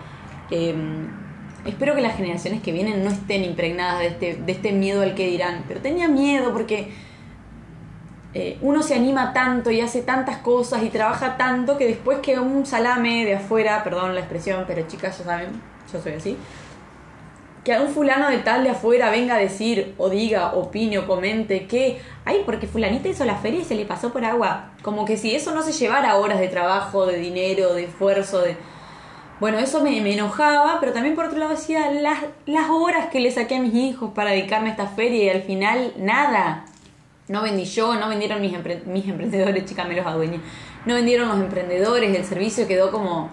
em, 0.50 1.08
espero 1.64 1.94
que 1.94 2.02
las 2.02 2.14
generaciones 2.14 2.60
que 2.60 2.72
vienen 2.72 3.04
no 3.04 3.08
estén 3.08 3.42
impregnadas 3.42 4.00
de 4.00 4.06
este, 4.08 4.34
de 4.34 4.52
este 4.52 4.72
miedo 4.72 5.00
al 5.00 5.14
qué 5.14 5.28
dirán, 5.28 5.64
pero 5.66 5.80
tenía 5.80 6.08
miedo 6.08 6.52
porque 6.52 6.92
eh, 8.34 8.58
uno 8.60 8.82
se 8.82 8.94
anima 8.94 9.32
tanto 9.32 9.70
y 9.70 9.80
hace 9.80 10.02
tantas 10.02 10.36
cosas 10.36 10.82
y 10.82 10.90
trabaja 10.90 11.38
tanto 11.38 11.78
que 11.78 11.86
después 11.86 12.18
que 12.18 12.38
un 12.38 12.66
salame 12.66 13.24
de 13.24 13.36
afuera, 13.36 13.82
perdón 13.82 14.12
la 14.12 14.20
expresión, 14.20 14.64
pero 14.66 14.86
chicas 14.86 15.16
ya 15.16 15.24
saben, 15.24 15.48
yo 15.90 16.02
soy 16.02 16.12
así, 16.12 16.36
que 17.68 17.82
un 17.82 17.88
fulano 17.88 18.30
de 18.30 18.38
tal 18.38 18.64
de 18.64 18.70
afuera 18.70 19.10
venga 19.10 19.34
a 19.34 19.38
decir 19.38 19.94
o 19.98 20.08
diga, 20.08 20.54
opine 20.54 20.98
o 20.98 21.06
comente 21.06 21.66
que, 21.66 22.00
ay, 22.24 22.42
porque 22.46 22.66
fulanita 22.66 23.10
hizo 23.10 23.26
la 23.26 23.36
feria 23.36 23.60
y 23.60 23.64
se 23.64 23.74
le 23.74 23.84
pasó 23.84 24.10
por 24.10 24.24
agua. 24.24 24.70
Como 24.80 25.04
que 25.04 25.18
si 25.18 25.34
eso 25.34 25.54
no 25.54 25.62
se 25.62 25.72
llevara 25.72 26.16
horas 26.16 26.40
de 26.40 26.48
trabajo, 26.48 27.04
de 27.04 27.18
dinero, 27.18 27.74
de 27.74 27.84
esfuerzo, 27.84 28.40
de... 28.40 28.56
Bueno, 29.38 29.58
eso 29.58 29.82
me, 29.82 29.98
enojaba, 29.98 30.78
pero 30.80 30.94
también 30.94 31.14
por 31.14 31.26
otro 31.26 31.38
lado 31.38 31.50
decía 31.50 31.90
las, 31.92 32.20
las 32.46 32.70
horas 32.70 33.08
que 33.10 33.20
le 33.20 33.30
saqué 33.30 33.56
a 33.56 33.60
mis 33.60 33.74
hijos 33.74 34.12
para 34.14 34.30
dedicarme 34.30 34.68
a 34.68 34.72
esta 34.72 34.86
feria 34.86 35.24
y 35.24 35.28
al 35.28 35.42
final 35.42 35.92
nada. 35.98 36.64
No 37.28 37.42
vendí 37.42 37.66
yo, 37.66 37.96
no 37.96 38.08
vendieron 38.08 38.40
mis, 38.40 38.52
mis 38.86 39.06
emprendedores, 39.06 39.66
chicas, 39.66 39.86
me 39.86 39.94
los 39.94 40.06
adueñé. 40.06 40.40
No 40.86 40.94
vendieron 40.94 41.28
los 41.28 41.38
emprendedores, 41.38 42.16
el 42.16 42.24
servicio 42.24 42.66
quedó 42.66 42.90
como 42.90 43.28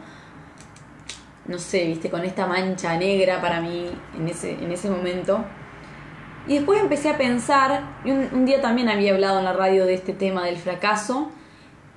no 1.48 1.60
sé, 1.60 1.86
viste, 1.86 2.10
con 2.10 2.24
esta 2.24 2.48
mancha 2.48 2.98
negra 2.98 3.42
para 3.42 3.62
mí 3.62 3.90
en 4.18 4.28
ese, 4.28 4.52
en 4.52 4.72
ese 4.72 4.90
momento. 4.90 5.44
Y 6.48 6.56
después 6.56 6.80
empecé 6.80 7.10
a 7.10 7.18
pensar, 7.18 7.98
y 8.04 8.12
un, 8.12 8.46
día 8.46 8.62
también 8.62 8.90
había 8.90 9.14
hablado 9.14 9.40
en 9.40 9.46
la 9.46 9.54
radio 9.54 9.86
de 9.86 9.96
este 9.96 10.14
tema 10.14 10.46
del 10.46 10.58
fracaso, 10.58 11.30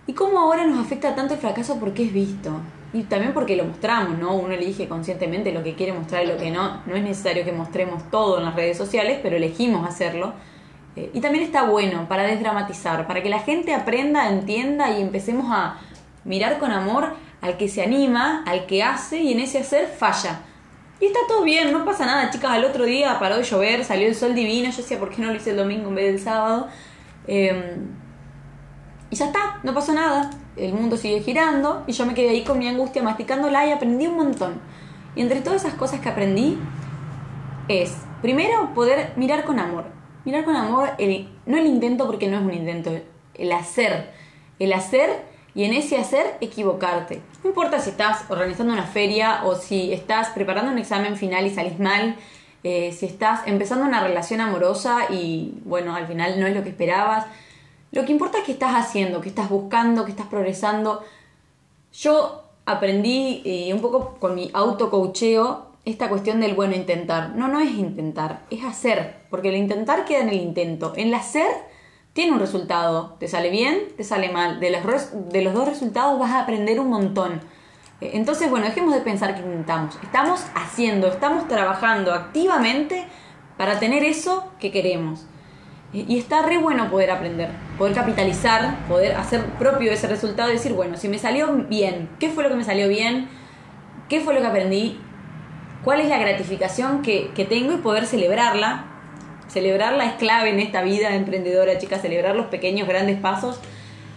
y 0.06 0.14
cómo 0.14 0.38
ahora 0.38 0.66
nos 0.66 0.84
afecta 0.84 1.14
tanto 1.14 1.34
el 1.34 1.40
fracaso 1.40 1.78
porque 1.78 2.04
es 2.04 2.12
visto. 2.12 2.60
Y 2.94 3.02
también 3.02 3.34
porque 3.34 3.56
lo 3.56 3.64
mostramos, 3.64 4.18
¿no? 4.18 4.34
Uno 4.34 4.54
elige 4.54 4.88
conscientemente 4.88 5.52
lo 5.52 5.62
que 5.62 5.74
quiere 5.74 5.92
mostrar 5.92 6.24
y 6.24 6.26
lo 6.26 6.38
que 6.38 6.50
no. 6.50 6.82
No 6.86 6.96
es 6.96 7.02
necesario 7.02 7.44
que 7.44 7.52
mostremos 7.52 8.10
todo 8.10 8.38
en 8.38 8.46
las 8.46 8.54
redes 8.54 8.78
sociales, 8.78 9.18
pero 9.22 9.36
elegimos 9.36 9.86
hacerlo. 9.86 10.32
Eh, 10.96 11.10
y 11.12 11.20
también 11.20 11.44
está 11.44 11.64
bueno 11.64 12.08
para 12.08 12.22
desdramatizar, 12.22 13.06
para 13.06 13.22
que 13.22 13.28
la 13.28 13.40
gente 13.40 13.74
aprenda, 13.74 14.30
entienda 14.30 14.90
y 14.98 15.02
empecemos 15.02 15.48
a 15.50 15.78
mirar 16.24 16.58
con 16.58 16.72
amor 16.72 17.12
al 17.40 17.56
que 17.56 17.68
se 17.68 17.82
anima, 17.82 18.42
al 18.46 18.66
que 18.66 18.82
hace 18.82 19.18
y 19.18 19.32
en 19.32 19.40
ese 19.40 19.58
hacer 19.58 19.86
falla. 19.88 20.40
Y 21.00 21.06
está 21.06 21.20
todo 21.28 21.44
bien, 21.44 21.72
no 21.72 21.84
pasa 21.84 22.06
nada, 22.06 22.30
chicas. 22.30 22.50
Al 22.50 22.64
otro 22.64 22.84
día 22.84 23.18
paró 23.20 23.36
de 23.36 23.44
llover, 23.44 23.84
salió 23.84 24.08
el 24.08 24.16
sol 24.16 24.34
divino. 24.34 24.70
Yo 24.70 24.78
decía, 24.78 24.98
¿por 24.98 25.10
qué 25.10 25.22
no 25.22 25.28
lo 25.28 25.34
hice 25.34 25.50
el 25.50 25.56
domingo 25.56 25.88
en 25.88 25.94
vez 25.94 26.12
del 26.12 26.20
sábado? 26.20 26.66
Em, 27.26 27.94
y 29.10 29.16
ya 29.16 29.26
está, 29.26 29.60
no 29.62 29.72
pasó 29.72 29.92
nada. 29.92 30.30
El 30.56 30.72
mundo 30.72 30.96
sigue 30.96 31.20
girando 31.20 31.84
y 31.86 31.92
yo 31.92 32.04
me 32.04 32.14
quedé 32.14 32.30
ahí 32.30 32.42
con 32.42 32.58
mi 32.58 32.66
angustia 32.66 33.02
masticándola 33.02 33.66
y 33.66 33.70
aprendí 33.70 34.08
un 34.08 34.16
montón. 34.16 34.60
Y 35.14 35.22
entre 35.22 35.40
todas 35.40 35.64
esas 35.64 35.74
cosas 35.74 36.00
que 36.00 36.08
aprendí 36.08 36.58
es, 37.68 37.94
primero, 38.20 38.74
poder 38.74 39.12
mirar 39.16 39.44
con 39.44 39.60
amor. 39.60 39.84
Mirar 40.24 40.44
con 40.44 40.56
amor, 40.56 40.90
el, 40.98 41.28
no 41.46 41.56
el 41.58 41.66
intento 41.66 42.06
porque 42.06 42.28
no 42.28 42.38
es 42.38 42.42
un 42.44 42.52
intento, 42.52 42.90
el 43.34 43.52
hacer. 43.52 44.12
El 44.58 44.72
hacer 44.72 45.27
y 45.58 45.64
en 45.64 45.72
ese 45.72 45.98
hacer 45.98 46.36
equivocarte. 46.40 47.20
No 47.42 47.50
importa 47.50 47.80
si 47.80 47.90
estás 47.90 48.30
organizando 48.30 48.72
una 48.72 48.84
feria 48.84 49.40
o 49.44 49.56
si 49.56 49.92
estás 49.92 50.28
preparando 50.28 50.70
un 50.70 50.78
examen 50.78 51.16
final 51.16 51.48
y 51.48 51.50
salís 51.50 51.80
mal, 51.80 52.14
eh, 52.62 52.92
si 52.92 53.06
estás 53.06 53.40
empezando 53.44 53.84
una 53.84 54.00
relación 54.00 54.40
amorosa 54.40 55.10
y 55.10 55.54
bueno, 55.64 55.96
al 55.96 56.06
final 56.06 56.38
no 56.38 56.46
es 56.46 56.54
lo 56.54 56.62
que 56.62 56.68
esperabas. 56.68 57.26
Lo 57.90 58.04
que 58.04 58.12
importa 58.12 58.38
es 58.38 58.44
que 58.44 58.52
estás 58.52 58.76
haciendo, 58.76 59.20
que 59.20 59.30
estás 59.30 59.48
buscando, 59.48 60.04
que 60.04 60.12
estás 60.12 60.28
progresando. 60.28 61.02
Yo 61.92 62.44
aprendí 62.64 63.42
y 63.44 63.72
un 63.72 63.80
poco 63.80 64.14
con 64.20 64.36
mi 64.36 64.52
autocoacheo 64.54 65.66
esta 65.84 66.08
cuestión 66.08 66.38
del 66.38 66.54
bueno 66.54 66.76
intentar. 66.76 67.30
No, 67.30 67.48
no 67.48 67.58
es 67.58 67.72
intentar, 67.72 68.42
es 68.50 68.62
hacer, 68.62 69.16
porque 69.28 69.48
el 69.48 69.56
intentar 69.56 70.04
queda 70.04 70.20
en 70.20 70.28
el 70.28 70.40
intento. 70.40 70.92
En 70.94 71.08
el 71.08 71.14
hacer 71.14 71.48
tiene 72.18 72.32
un 72.32 72.40
resultado. 72.40 73.14
Te 73.20 73.28
sale 73.28 73.48
bien, 73.48 73.78
te 73.96 74.02
sale 74.02 74.28
mal. 74.28 74.58
De 74.58 74.70
los, 74.70 74.82
de 75.30 75.40
los 75.40 75.54
dos 75.54 75.68
resultados 75.68 76.18
vas 76.18 76.32
a 76.32 76.40
aprender 76.40 76.80
un 76.80 76.90
montón. 76.90 77.34
Eh, 78.00 78.10
entonces, 78.14 78.50
bueno, 78.50 78.66
dejemos 78.66 78.92
de 78.92 79.02
pensar 79.02 79.36
que 79.36 79.40
intentamos. 79.40 79.96
Estamos 80.02 80.44
haciendo, 80.56 81.06
estamos 81.06 81.46
trabajando 81.46 82.12
activamente 82.12 83.06
para 83.56 83.78
tener 83.78 84.02
eso 84.02 84.50
que 84.58 84.72
queremos. 84.72 85.26
Eh, 85.94 86.06
y 86.08 86.18
está 86.18 86.42
re 86.42 86.58
bueno 86.58 86.90
poder 86.90 87.12
aprender, 87.12 87.50
poder 87.78 87.94
capitalizar, 87.94 88.84
poder 88.88 89.14
hacer 89.14 89.44
propio 89.52 89.92
ese 89.92 90.08
resultado 90.08 90.50
y 90.50 90.54
decir, 90.54 90.72
bueno, 90.72 90.96
si 90.96 91.08
me 91.08 91.20
salió 91.20 91.52
bien, 91.68 92.10
¿qué 92.18 92.30
fue 92.30 92.42
lo 92.42 92.50
que 92.50 92.56
me 92.56 92.64
salió 92.64 92.88
bien? 92.88 93.28
¿Qué 94.08 94.20
fue 94.22 94.34
lo 94.34 94.40
que 94.40 94.48
aprendí? 94.48 95.00
¿Cuál 95.84 96.00
es 96.00 96.08
la 96.08 96.18
gratificación 96.18 97.02
que, 97.02 97.30
que 97.36 97.44
tengo 97.44 97.74
y 97.74 97.76
poder 97.76 98.06
celebrarla? 98.06 98.87
Celebrarla 99.48 100.04
es 100.04 100.12
clave 100.14 100.50
en 100.50 100.60
esta 100.60 100.82
vida 100.82 101.14
emprendedora, 101.14 101.78
chicas, 101.78 102.02
celebrar 102.02 102.36
los 102.36 102.46
pequeños, 102.46 102.86
grandes 102.86 103.18
pasos. 103.18 103.60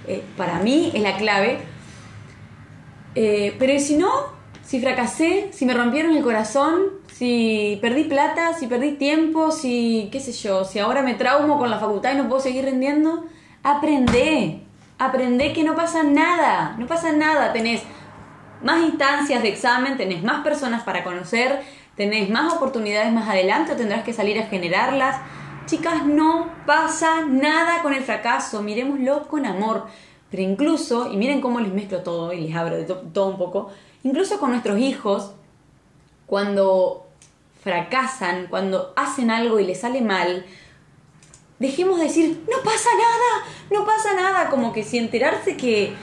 Eh, 0.07 0.23
para 0.37 0.59
mí 0.59 0.91
es 0.93 1.01
la 1.01 1.17
clave. 1.17 1.59
Eh, 3.15 3.55
pero 3.59 3.79
si 3.79 3.97
no, 3.97 4.09
si 4.63 4.79
fracasé, 4.81 5.49
si 5.51 5.65
me 5.65 5.73
rompieron 5.73 6.15
el 6.15 6.23
corazón, 6.23 6.83
si 7.11 7.77
perdí 7.81 8.05
plata, 8.05 8.53
si 8.53 8.67
perdí 8.67 8.93
tiempo, 8.93 9.51
si, 9.51 10.09
qué 10.11 10.19
sé 10.19 10.31
yo, 10.31 10.65
si 10.65 10.79
ahora 10.79 11.01
me 11.01 11.13
traumo 11.13 11.57
con 11.57 11.69
la 11.69 11.79
facultad 11.79 12.13
y 12.13 12.17
no 12.17 12.27
puedo 12.27 12.41
seguir 12.41 12.65
rendiendo, 12.65 13.25
aprendé. 13.63 14.63
Aprendé 14.97 15.51
que 15.53 15.63
no 15.63 15.75
pasa 15.75 16.03
nada, 16.03 16.75
no 16.77 16.87
pasa 16.87 17.11
nada. 17.11 17.53
Tenés 17.53 17.81
más 18.63 18.81
instancias 18.83 19.41
de 19.41 19.49
examen, 19.49 19.97
tenés 19.97 20.23
más 20.23 20.43
personas 20.43 20.83
para 20.83 21.03
conocer, 21.03 21.61
tenés 21.95 22.29
más 22.29 22.53
oportunidades 22.53 23.11
más 23.11 23.29
adelante 23.29 23.73
o 23.73 23.75
tendrás 23.75 24.03
que 24.03 24.13
salir 24.13 24.39
a 24.39 24.47
generarlas. 24.47 25.17
Chicas, 25.65 26.05
no 26.05 26.49
pasa 26.65 27.25
nada 27.25 27.81
con 27.81 27.93
el 27.93 28.03
fracaso, 28.03 28.61
miremoslo 28.61 29.27
con 29.27 29.45
amor. 29.45 29.87
Pero 30.29 30.43
incluso, 30.43 31.11
y 31.11 31.17
miren 31.17 31.41
cómo 31.41 31.59
les 31.59 31.73
mezclo 31.73 32.01
todo 32.01 32.31
y 32.33 32.41
les 32.41 32.55
abro 32.55 32.77
de 32.77 32.85
todo 32.85 33.27
un 33.27 33.37
poco, 33.37 33.69
incluso 34.03 34.39
con 34.39 34.51
nuestros 34.51 34.79
hijos, 34.79 35.33
cuando 36.25 37.07
fracasan, 37.61 38.47
cuando 38.49 38.93
hacen 38.95 39.29
algo 39.29 39.59
y 39.59 39.65
les 39.65 39.81
sale 39.81 40.01
mal, 40.01 40.45
dejemos 41.59 41.99
de 41.99 42.05
decir, 42.05 42.43
no 42.49 42.57
pasa 42.63 42.89
nada, 42.95 43.45
no 43.69 43.85
pasa 43.85 44.13
nada, 44.15 44.49
como 44.49 44.73
que 44.73 44.83
si 44.83 44.97
enterarse 44.97 45.57
que 45.57 45.93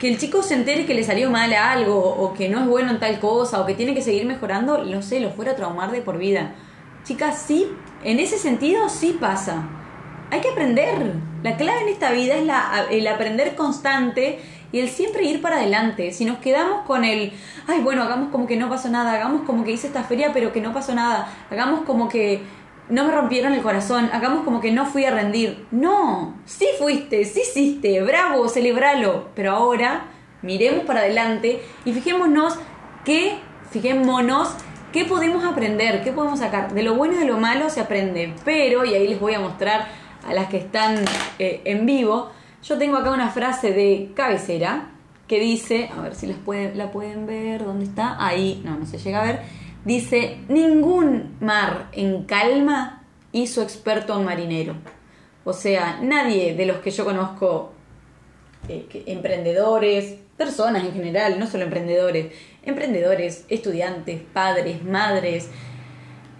que 0.00 0.08
el 0.08 0.18
chico 0.18 0.42
se 0.42 0.54
entere 0.54 0.86
que 0.86 0.94
le 0.94 1.04
salió 1.04 1.30
mal 1.30 1.52
a 1.52 1.72
algo 1.72 1.98
o 1.98 2.32
que 2.32 2.48
no 2.48 2.60
es 2.60 2.66
bueno 2.66 2.90
en 2.90 2.98
tal 2.98 3.20
cosa 3.20 3.60
o 3.60 3.66
que 3.66 3.74
tiene 3.74 3.94
que 3.94 4.00
seguir 4.00 4.24
mejorando, 4.24 4.82
no 4.82 5.02
sé, 5.02 5.20
lo 5.20 5.30
fuera 5.30 5.52
a 5.52 5.56
traumar 5.56 5.92
de 5.92 6.00
por 6.00 6.16
vida. 6.16 6.54
Chicas, 7.04 7.44
sí, 7.46 7.68
en 8.02 8.18
ese 8.18 8.38
sentido 8.38 8.88
sí 8.88 9.18
pasa. 9.20 9.68
Hay 10.30 10.40
que 10.40 10.48
aprender. 10.48 11.16
La 11.42 11.58
clave 11.58 11.82
en 11.82 11.88
esta 11.88 12.12
vida 12.12 12.34
es 12.36 12.48
el 12.90 13.06
aprender 13.08 13.54
constante 13.54 14.40
y 14.72 14.80
el 14.80 14.88
siempre 14.88 15.24
ir 15.24 15.42
para 15.42 15.56
adelante. 15.56 16.12
Si 16.12 16.24
nos 16.24 16.38
quedamos 16.38 16.86
con 16.86 17.04
el, 17.04 17.32
ay, 17.66 17.80
bueno, 17.80 18.02
hagamos 18.02 18.30
como 18.30 18.46
que 18.46 18.56
no 18.56 18.70
pasó 18.70 18.88
nada, 18.88 19.12
hagamos 19.12 19.42
como 19.42 19.64
que 19.64 19.72
hice 19.72 19.88
esta 19.88 20.04
feria 20.04 20.32
pero 20.32 20.50
que 20.50 20.62
no 20.62 20.72
pasó 20.72 20.94
nada, 20.94 21.28
hagamos 21.50 21.82
como 21.82 22.08
que 22.08 22.40
no 22.90 23.04
me 23.04 23.12
rompieron 23.12 23.52
el 23.52 23.62
corazón, 23.62 24.10
hagamos 24.12 24.44
como 24.44 24.60
que 24.60 24.72
no 24.72 24.86
fui 24.86 25.04
a 25.04 25.10
rendir. 25.10 25.66
No, 25.70 26.34
sí 26.44 26.66
fuiste, 26.78 27.24
sí 27.24 27.40
hiciste, 27.42 28.02
bravo, 28.02 28.48
celebralo. 28.48 29.28
Pero 29.34 29.52
ahora 29.52 30.06
miremos 30.42 30.84
para 30.84 31.00
adelante 31.00 31.62
y 31.84 31.92
fijémonos 31.92 32.58
qué, 33.04 33.38
fijémonos 33.70 34.54
qué 34.92 35.04
podemos 35.04 35.44
aprender, 35.44 36.02
qué 36.02 36.12
podemos 36.12 36.40
sacar. 36.40 36.72
De 36.72 36.82
lo 36.82 36.94
bueno 36.94 37.14
y 37.14 37.18
de 37.18 37.26
lo 37.26 37.38
malo 37.38 37.70
se 37.70 37.80
aprende. 37.80 38.34
Pero, 38.44 38.84
y 38.84 38.94
ahí 38.94 39.08
les 39.08 39.20
voy 39.20 39.34
a 39.34 39.40
mostrar 39.40 39.86
a 40.26 40.34
las 40.34 40.48
que 40.48 40.58
están 40.58 40.96
eh, 41.38 41.62
en 41.64 41.86
vivo, 41.86 42.30
yo 42.62 42.76
tengo 42.76 42.98
acá 42.98 43.10
una 43.10 43.30
frase 43.30 43.72
de 43.72 44.10
cabecera 44.14 44.90
que 45.26 45.40
dice, 45.40 45.88
a 45.96 46.02
ver 46.02 46.14
si 46.14 46.26
las 46.26 46.36
pueden, 46.38 46.76
la 46.76 46.90
pueden 46.90 47.26
ver, 47.26 47.64
¿dónde 47.64 47.84
está? 47.84 48.16
Ahí, 48.22 48.60
no, 48.64 48.76
no 48.76 48.84
se 48.84 48.98
llega 48.98 49.22
a 49.22 49.24
ver 49.24 49.59
Dice, 49.84 50.38
ningún 50.48 51.36
mar 51.40 51.88
en 51.92 52.24
calma 52.24 53.04
hizo 53.32 53.62
experto 53.62 54.12
a 54.12 54.18
un 54.18 54.26
marinero. 54.26 54.74
O 55.44 55.52
sea, 55.54 55.98
nadie 56.02 56.54
de 56.54 56.66
los 56.66 56.78
que 56.78 56.90
yo 56.90 57.04
conozco, 57.04 57.72
eh, 58.68 59.04
emprendedores, 59.06 60.16
personas 60.36 60.84
en 60.84 60.92
general, 60.92 61.38
no 61.38 61.46
solo 61.46 61.64
emprendedores, 61.64 62.32
emprendedores, 62.62 63.46
estudiantes, 63.48 64.20
padres, 64.20 64.84
madres, 64.84 65.48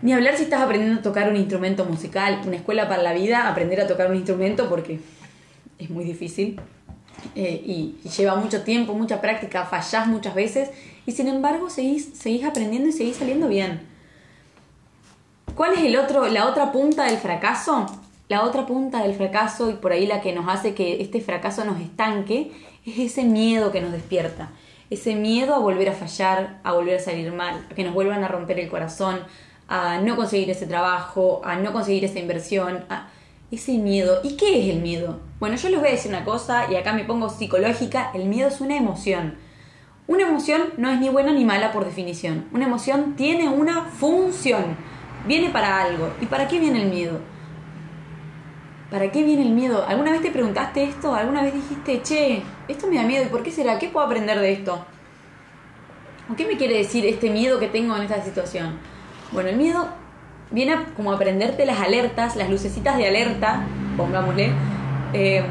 ni 0.02 0.12
hablar 0.12 0.37
si 0.37 0.44
estás 0.44 0.61
aprendiendo 0.61 1.00
a 1.00 1.02
tocar 1.02 1.30
un 1.30 1.37
instrumento 1.37 1.85
musical, 1.85 2.40
una 2.47 2.56
escuela 2.56 2.88
para 2.88 3.02
la 3.02 3.12
vida, 3.14 3.49
aprender 3.49 3.80
a 3.80 3.87
tocar 3.87 4.11
un 4.11 4.16
instrumento 4.16 4.68
porque 4.68 5.00
es 5.78 5.90
muy 5.90 6.04
difícil 6.04 6.61
eh, 7.35 7.62
y, 7.64 8.09
lleva 8.09 8.35
mucho 8.37 8.62
tiempo, 8.62 8.95
mucha 8.95 9.21
práctica, 9.21 9.64
fallás 9.64 10.07
muchas 10.07 10.35
veces 10.35 10.71
y 11.07 11.12
sin 11.12 11.29
embargo 11.29 11.71
seguís, 11.71 12.11
seguís 12.14 12.45
aprendiendo 12.45 12.88
y 12.88 12.93
seguís 12.93 13.17
saliendo 13.17 13.49
bien. 13.49 13.87
¿Cuál 15.55 15.75
es 15.75 15.81
el 15.81 15.97
otro, 15.97 16.29
la 16.29 16.47
otra 16.47 16.73
punta 16.73 17.05
del 17.05 17.19
fracaso? 17.19 17.87
La 18.29 18.45
otra 18.45 18.64
punta 18.64 19.02
del 19.02 19.14
fracaso 19.14 19.71
y 19.71 19.75
por 19.75 19.93
ahí 19.93 20.07
la 20.07 20.21
que 20.21 20.33
nos 20.33 20.49
hace 20.49 20.75
que 20.75 21.02
este 21.02 21.21
fracaso 21.21 21.64
nos 21.64 21.81
estanque 21.81 22.52
es 22.87 22.99
ese 22.99 23.25
miedo 23.25 23.73
que 23.73 23.81
nos 23.81 23.93
despierta. 23.93 24.50
Ese 24.88 25.14
miedo 25.14 25.55
a 25.55 25.59
volver 25.59 25.88
a 25.88 25.93
fallar, 25.93 26.61
a 26.64 26.73
volver 26.73 26.97
a 26.97 27.00
salir 27.00 27.33
mal, 27.33 27.67
a 27.71 27.75
que 27.75 27.85
nos 27.85 27.95
vuelvan 27.95 28.25
a 28.25 28.29
romper 28.29 28.59
el 28.59 28.69
corazón, 28.69 29.21
a 29.69 29.99
no 29.99 30.17
conseguir 30.17 30.50
ese 30.50 30.67
trabajo, 30.67 31.43
a 31.45 31.57
no 31.57 31.73
conseguir 31.73 32.05
esa 32.05 32.19
inversión, 32.19 32.85
ese 33.50 33.73
miedo. 33.78 34.21
¿Y 34.23 34.37
qué 34.37 34.61
es 34.61 34.75
el 34.75 34.80
miedo? 34.80 35.21
Bueno, 35.38 35.57
yo 35.57 35.69
les 35.69 35.80
voy 35.80 35.88
a 35.88 35.92
decir 35.92 36.11
una 36.11 36.25
cosa 36.25 36.71
y 36.71 36.76
acá 36.76 36.92
me 36.92 37.04
pongo 37.04 37.28
psicológica. 37.28 38.11
El 38.14 38.26
miedo 38.26 38.49
es 38.49 38.61
una 38.61 38.76
emoción. 38.76 39.37
Una 40.07 40.25
emoción 40.25 40.62
no 40.76 40.90
es 40.90 41.00
ni 41.00 41.09
buena 41.09 41.33
ni 41.33 41.45
mala 41.45 41.73
por 41.73 41.85
definición. 41.85 42.47
Una 42.52 42.66
emoción 42.66 43.14
tiene 43.16 43.49
una 43.49 43.85
función. 43.85 44.76
Viene 45.26 45.50
para 45.50 45.83
algo. 45.83 46.12
¿Y 46.21 46.26
para 46.26 46.49
qué 46.49 46.59
viene 46.59 46.83
el 46.83 46.90
miedo? 46.90 47.21
¿Para 48.90 49.12
qué 49.12 49.23
viene 49.23 49.42
el 49.42 49.50
miedo? 49.50 49.85
¿Alguna 49.87 50.11
vez 50.11 50.23
te 50.23 50.33
preguntaste 50.33 50.83
esto? 50.83 51.14
¿Alguna 51.14 51.42
vez 51.42 51.54
dijiste, 51.54 52.02
che, 52.02 52.42
esto 52.66 52.88
me 52.88 52.97
da 52.97 53.04
miedo? 53.04 53.25
¿Y 53.25 53.28
por 53.28 53.42
qué 53.42 53.52
será? 53.52 53.78
¿Qué 53.78 53.88
puedo 53.88 54.04
aprender 54.04 54.40
de 54.40 54.52
esto? 54.52 54.85
¿O 56.28 56.37
qué 56.37 56.45
me 56.45 56.57
quiere 56.57 56.78
decir 56.78 57.07
este 57.07 57.30
miedo 57.30 57.61
que 57.61 57.69
tengo 57.69 57.97
en 57.97 58.02
esta 58.02 58.23
situación? 58.23 58.78
Bueno, 59.30 59.49
el 59.49 59.57
miedo 59.57 59.88
viene 60.50 60.73
a 60.73 60.85
como 60.97 61.12
aprenderte 61.12 61.64
las 61.64 61.80
alertas, 61.80 62.37
las 62.37 62.50
lucecitas 62.50 62.97
de 62.97 63.07
alerta, 63.07 63.64
pongámosle, 63.97 64.52
eh, 65.12 65.45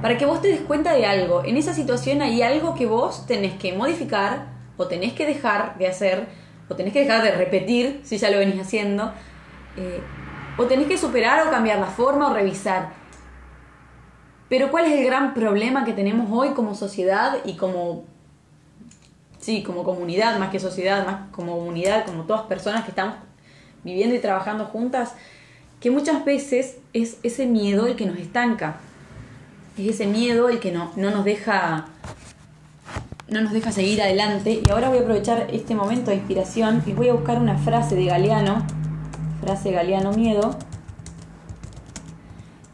para 0.00 0.18
que 0.18 0.26
vos 0.26 0.40
te 0.40 0.48
des 0.48 0.60
cuenta 0.60 0.92
de 0.94 1.06
algo. 1.06 1.44
En 1.44 1.56
esa 1.56 1.74
situación 1.74 2.22
hay 2.22 2.42
algo 2.42 2.74
que 2.74 2.86
vos 2.86 3.26
tenés 3.26 3.54
que 3.54 3.72
modificar 3.72 4.46
o 4.76 4.86
tenés 4.86 5.12
que 5.12 5.26
dejar 5.26 5.78
de 5.78 5.86
hacer 5.86 6.26
o 6.68 6.74
tenés 6.74 6.92
que 6.92 7.00
dejar 7.00 7.22
de 7.22 7.32
repetir 7.32 8.00
si 8.04 8.18
ya 8.18 8.30
lo 8.30 8.38
venís 8.38 8.60
haciendo 8.60 9.12
eh, 9.76 10.00
o 10.56 10.64
tenés 10.64 10.86
que 10.86 10.98
superar 10.98 11.46
o 11.46 11.50
cambiar 11.50 11.78
la 11.78 11.86
forma 11.86 12.30
o 12.30 12.34
revisar. 12.34 12.90
Pero 14.48 14.70
¿cuál 14.70 14.86
es 14.86 14.92
el 14.98 15.04
gran 15.04 15.34
problema 15.34 15.84
que 15.84 15.92
tenemos 15.92 16.28
hoy 16.30 16.50
como 16.50 16.74
sociedad 16.74 17.38
y 17.44 17.54
como 17.54 18.04
sí, 19.38 19.62
como 19.62 19.82
comunidad, 19.82 20.38
más 20.38 20.50
que 20.50 20.60
sociedad, 20.60 21.04
más 21.04 21.30
como 21.32 21.58
comunidad, 21.58 22.06
como 22.06 22.24
todas 22.24 22.42
personas 22.42 22.84
que 22.84 22.90
estamos 22.90 23.16
viviendo 23.84 24.14
y 24.14 24.18
trabajando 24.18 24.66
juntas, 24.66 25.14
que 25.80 25.90
muchas 25.90 26.24
veces 26.24 26.76
es 26.92 27.18
ese 27.22 27.46
miedo 27.46 27.86
el 27.86 27.96
que 27.96 28.06
nos 28.06 28.18
estanca. 28.18 28.76
Es 29.76 29.94
ese 29.94 30.06
miedo 30.06 30.48
el 30.48 30.60
que 30.60 30.70
no, 30.70 30.92
no 30.96 31.10
nos 31.10 31.24
deja 31.24 31.86
no 33.28 33.40
nos 33.40 33.52
deja 33.52 33.72
seguir 33.72 34.02
adelante. 34.02 34.60
Y 34.64 34.70
ahora 34.70 34.88
voy 34.88 34.98
a 34.98 35.00
aprovechar 35.00 35.48
este 35.52 35.74
momento 35.74 36.10
de 36.10 36.18
inspiración 36.18 36.82
y 36.86 36.92
voy 36.92 37.08
a 37.08 37.14
buscar 37.14 37.38
una 37.38 37.56
frase 37.58 37.96
de 37.96 38.04
Galeano, 38.04 38.64
frase 39.40 39.72
Galeano 39.72 40.12
Miedo, 40.12 40.56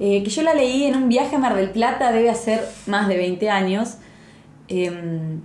eh, 0.00 0.22
que 0.22 0.30
yo 0.30 0.42
la 0.42 0.54
leí 0.54 0.84
en 0.84 0.96
un 0.96 1.08
viaje 1.08 1.36
a 1.36 1.38
Mar 1.38 1.56
del 1.56 1.70
Plata, 1.70 2.12
debe 2.12 2.30
hacer 2.30 2.64
más 2.86 3.08
de 3.08 3.16
20 3.16 3.50
años. 3.50 3.96
Em, 4.68 5.40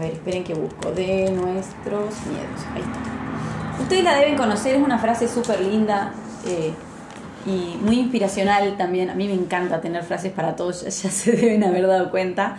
A 0.00 0.04
ver, 0.04 0.12
esperen 0.14 0.44
que 0.44 0.54
busco. 0.54 0.92
De 0.92 1.30
nuestros 1.30 2.14
miedos. 2.26 2.60
Ahí 2.74 2.80
está. 2.80 3.82
Ustedes 3.82 4.02
la 4.02 4.14
deben 4.14 4.34
conocer, 4.34 4.76
es 4.76 4.82
una 4.82 4.98
frase 4.98 5.28
súper 5.28 5.60
linda 5.60 6.14
eh, 6.46 6.72
y 7.44 7.76
muy 7.82 7.98
inspiracional 8.00 8.78
también. 8.78 9.10
A 9.10 9.14
mí 9.14 9.28
me 9.28 9.34
encanta 9.34 9.82
tener 9.82 10.02
frases 10.02 10.32
para 10.32 10.56
todos, 10.56 10.84
ya, 11.02 11.10
se 11.10 11.32
deben 11.32 11.64
haber 11.64 11.86
dado 11.86 12.10
cuenta. 12.10 12.56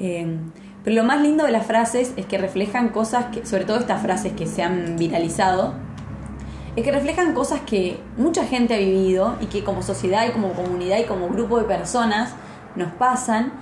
Eh, 0.00 0.26
pero 0.82 0.96
lo 0.96 1.04
más 1.04 1.20
lindo 1.20 1.44
de 1.44 1.52
las 1.52 1.66
frases 1.66 2.14
es 2.16 2.26
que 2.26 2.36
reflejan 2.36 2.88
cosas, 2.88 3.26
que, 3.26 3.46
sobre 3.46 3.64
todo 3.64 3.78
estas 3.78 4.02
frases 4.02 4.32
que 4.32 4.46
se 4.46 4.64
han 4.64 4.96
viralizado, 4.96 5.74
es 6.74 6.82
que 6.82 6.90
reflejan 6.90 7.32
cosas 7.32 7.60
que 7.60 8.00
mucha 8.16 8.44
gente 8.44 8.74
ha 8.74 8.78
vivido 8.78 9.36
y 9.40 9.46
que 9.46 9.62
como 9.62 9.82
sociedad 9.82 10.26
y 10.26 10.32
como 10.32 10.52
comunidad 10.52 10.98
y 10.98 11.04
como 11.04 11.28
grupo 11.28 11.58
de 11.58 11.64
personas 11.64 12.34
nos 12.74 12.90
pasan 12.94 13.52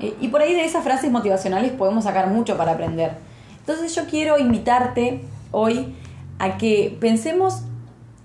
y 0.00 0.28
por 0.28 0.42
ahí 0.42 0.54
de 0.54 0.64
esas 0.64 0.84
frases 0.84 1.10
motivacionales 1.10 1.72
podemos 1.72 2.04
sacar 2.04 2.28
mucho 2.28 2.56
para 2.56 2.72
aprender. 2.72 3.16
Entonces 3.60 3.94
yo 3.94 4.04
quiero 4.06 4.38
invitarte 4.38 5.24
hoy 5.50 5.94
a 6.38 6.58
que 6.58 6.96
pensemos 7.00 7.62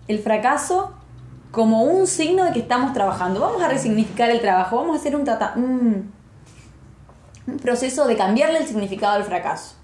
el 0.07 0.19
fracaso 0.19 0.93
como 1.51 1.83
un 1.83 2.07
signo 2.07 2.43
de 2.43 2.51
que 2.51 2.59
estamos 2.59 2.93
trabajando. 2.93 3.39
Vamos 3.39 3.61
a 3.61 3.67
resignificar 3.67 4.29
el 4.29 4.41
trabajo, 4.41 4.77
vamos 4.77 4.97
a 4.97 4.99
hacer 4.99 5.15
un, 5.15 5.23
un, 7.47 7.57
proceso 7.59 8.05
de 8.07 8.17
cambiarle 8.17 8.59
el 8.59 8.67
significado 8.67 9.13
al 9.13 9.23
fracaso. 9.23 9.75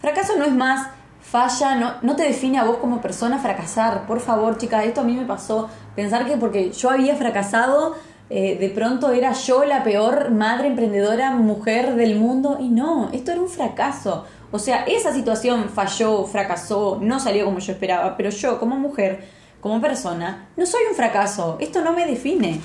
Fracaso 0.00 0.36
no 0.36 0.44
es 0.44 0.52
más 0.52 0.88
falla, 1.20 1.76
no, 1.76 1.94
no 2.02 2.16
te 2.16 2.24
define 2.24 2.58
a 2.58 2.64
vos 2.64 2.78
como 2.78 3.00
persona 3.00 3.38
fracasar. 3.38 4.06
Por 4.06 4.20
favor, 4.20 4.58
chicas, 4.58 4.84
esto 4.84 5.02
a 5.02 5.04
mí 5.04 5.14
me 5.14 5.24
pasó. 5.24 5.68
Pensar 5.94 6.26
que 6.26 6.36
porque 6.36 6.72
yo 6.72 6.90
había 6.90 7.16
fracasado, 7.16 7.94
eh, 8.30 8.58
de 8.58 8.68
pronto 8.68 9.10
era 9.12 9.32
yo 9.32 9.64
la 9.64 9.82
peor 9.84 10.30
madre 10.30 10.68
emprendedora 10.68 11.30
mujer 11.32 11.94
del 11.94 12.16
mundo. 12.16 12.58
Y 12.60 12.68
no, 12.68 13.10
esto 13.12 13.32
era 13.32 13.40
un 13.40 13.48
fracaso. 13.48 14.24
O 14.50 14.58
sea, 14.58 14.84
esa 14.84 15.12
situación 15.12 15.68
falló, 15.68 16.24
fracasó, 16.24 16.98
no 17.02 17.20
salió 17.20 17.44
como 17.44 17.58
yo 17.58 17.72
esperaba, 17.72 18.16
pero 18.16 18.30
yo 18.30 18.58
como 18.58 18.76
mujer 18.76 19.38
como 19.60 19.80
persona, 19.80 20.48
no 20.56 20.66
soy 20.66 20.82
un 20.88 20.94
fracaso, 20.94 21.56
esto 21.60 21.82
no 21.82 21.92
me 21.92 22.06
define. 22.06 22.60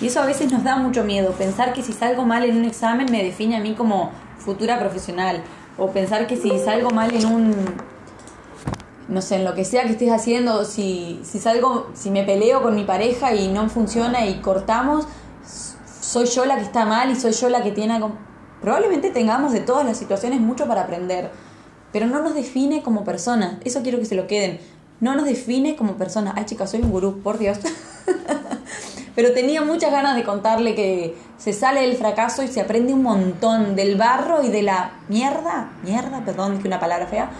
Y 0.00 0.06
eso 0.06 0.20
a 0.20 0.26
veces 0.26 0.50
nos 0.52 0.62
da 0.62 0.76
mucho 0.76 1.02
miedo, 1.04 1.32
pensar 1.32 1.72
que 1.72 1.82
si 1.82 1.92
salgo 1.92 2.24
mal 2.24 2.44
en 2.44 2.56
un 2.56 2.64
examen 2.64 3.10
me 3.10 3.24
define 3.24 3.56
a 3.56 3.60
mí 3.60 3.74
como 3.74 4.12
futura 4.38 4.78
profesional, 4.78 5.42
o 5.76 5.90
pensar 5.90 6.26
que 6.26 6.36
si 6.36 6.56
salgo 6.58 6.90
mal 6.90 7.12
en 7.14 7.26
un, 7.26 7.54
no 9.08 9.22
sé, 9.22 9.36
en 9.36 9.44
lo 9.44 9.54
que 9.54 9.64
sea 9.64 9.84
que 9.84 9.90
estés 9.90 10.10
haciendo, 10.10 10.64
si, 10.64 11.20
si 11.24 11.38
salgo, 11.38 11.88
si 11.94 12.10
me 12.10 12.24
peleo 12.24 12.62
con 12.62 12.74
mi 12.74 12.84
pareja 12.84 13.34
y 13.34 13.48
no 13.48 13.68
funciona 13.68 14.26
y 14.26 14.40
cortamos, 14.40 15.06
soy 16.00 16.26
yo 16.26 16.44
la 16.44 16.56
que 16.56 16.62
está 16.62 16.86
mal 16.86 17.10
y 17.10 17.16
soy 17.16 17.32
yo 17.32 17.48
la 17.48 17.62
que 17.62 17.72
tiene... 17.72 18.00
Probablemente 18.60 19.10
tengamos 19.10 19.52
de 19.52 19.60
todas 19.60 19.86
las 19.86 19.96
situaciones 19.96 20.40
mucho 20.40 20.66
para 20.66 20.82
aprender, 20.82 21.30
pero 21.92 22.06
no 22.06 22.20
nos 22.22 22.34
define 22.34 22.82
como 22.82 23.04
personas, 23.04 23.54
eso 23.64 23.82
quiero 23.82 23.98
que 23.98 24.04
se 24.04 24.16
lo 24.16 24.26
queden 24.26 24.58
no 25.00 25.14
nos 25.14 25.26
define 25.26 25.76
como 25.76 25.94
persona. 25.94 26.32
Ay, 26.36 26.44
chicas, 26.44 26.70
soy 26.70 26.82
un 26.82 26.90
gurú, 26.90 27.20
por 27.22 27.38
Dios. 27.38 27.58
Pero 29.14 29.32
tenía 29.32 29.62
muchas 29.62 29.90
ganas 29.90 30.16
de 30.16 30.24
contarle 30.24 30.74
que 30.74 31.16
se 31.38 31.52
sale 31.52 31.80
del 31.80 31.96
fracaso 31.96 32.42
y 32.42 32.48
se 32.48 32.60
aprende 32.60 32.92
un 32.92 33.02
montón 33.02 33.74
del 33.74 33.96
barro 33.96 34.42
y 34.42 34.48
de 34.48 34.62
la 34.62 34.92
mierda. 35.08 35.72
Mierda, 35.82 36.24
perdón, 36.24 36.56
dije 36.56 36.68
una 36.68 36.80
palabra 36.80 37.06
fea. 37.06 37.30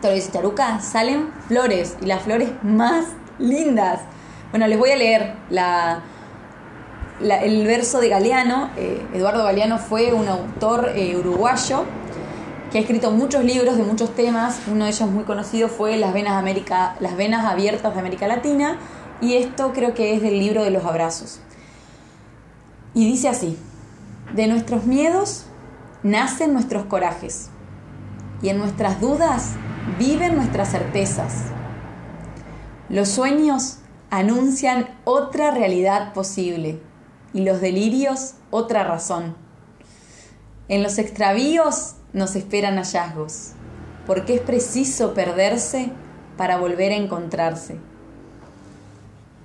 Lo 0.00 0.12
dice 0.12 0.32
Charuca. 0.32 0.80
Salen 0.80 1.30
flores 1.48 1.96
y 2.00 2.06
las 2.06 2.22
flores 2.22 2.50
más 2.62 3.06
lindas. 3.38 4.00
Bueno, 4.50 4.66
les 4.66 4.78
voy 4.78 4.90
a 4.90 4.96
leer 4.96 5.34
la, 5.50 6.02
el 7.20 7.66
verso 7.66 8.00
de 8.00 8.08
Galeano. 8.08 8.70
Eh, 8.76 9.06
Eduardo 9.14 9.44
Galeano 9.44 9.78
fue 9.78 10.12
un 10.12 10.28
autor 10.28 10.92
eh, 10.94 11.16
uruguayo 11.16 11.84
que 12.70 12.78
ha 12.78 12.80
escrito 12.80 13.10
muchos 13.10 13.44
libros 13.44 13.76
de 13.76 13.82
muchos 13.84 14.14
temas. 14.14 14.60
Uno 14.66 14.84
de 14.84 14.90
ellos 14.90 15.10
muy 15.10 15.24
conocido 15.24 15.68
fue 15.68 15.96
Las 15.98 16.12
venas, 16.12 16.34
América, 16.34 16.96
Las 17.00 17.16
venas 17.16 17.44
abiertas 17.44 17.92
de 17.94 18.00
América 18.00 18.26
Latina 18.26 18.78
y 19.20 19.34
esto 19.34 19.72
creo 19.72 19.94
que 19.94 20.14
es 20.14 20.22
del 20.22 20.38
libro 20.38 20.64
de 20.64 20.70
los 20.70 20.84
abrazos. 20.84 21.40
Y 22.94 23.04
dice 23.06 23.28
así, 23.28 23.58
de 24.34 24.46
nuestros 24.46 24.84
miedos 24.84 25.44
nacen 26.02 26.52
nuestros 26.52 26.84
corajes 26.86 27.48
y 28.42 28.48
en 28.48 28.58
nuestras 28.58 29.00
dudas 29.00 29.52
viven 29.98 30.36
nuestras 30.36 30.70
certezas. 30.70 31.44
Los 32.88 33.08
sueños 33.08 33.78
anuncian 34.10 34.88
otra 35.04 35.50
realidad 35.50 36.12
posible 36.12 36.80
y 37.32 37.42
los 37.42 37.60
delirios 37.60 38.34
otra 38.50 38.84
razón. 38.84 39.34
En 40.68 40.82
los 40.82 40.98
extravíos 40.98 41.94
nos 42.12 42.36
esperan 42.36 42.76
hallazgos, 42.76 43.52
porque 44.06 44.34
es 44.34 44.40
preciso 44.40 45.14
perderse 45.14 45.90
para 46.36 46.58
volver 46.58 46.92
a 46.92 46.96
encontrarse. 46.96 47.78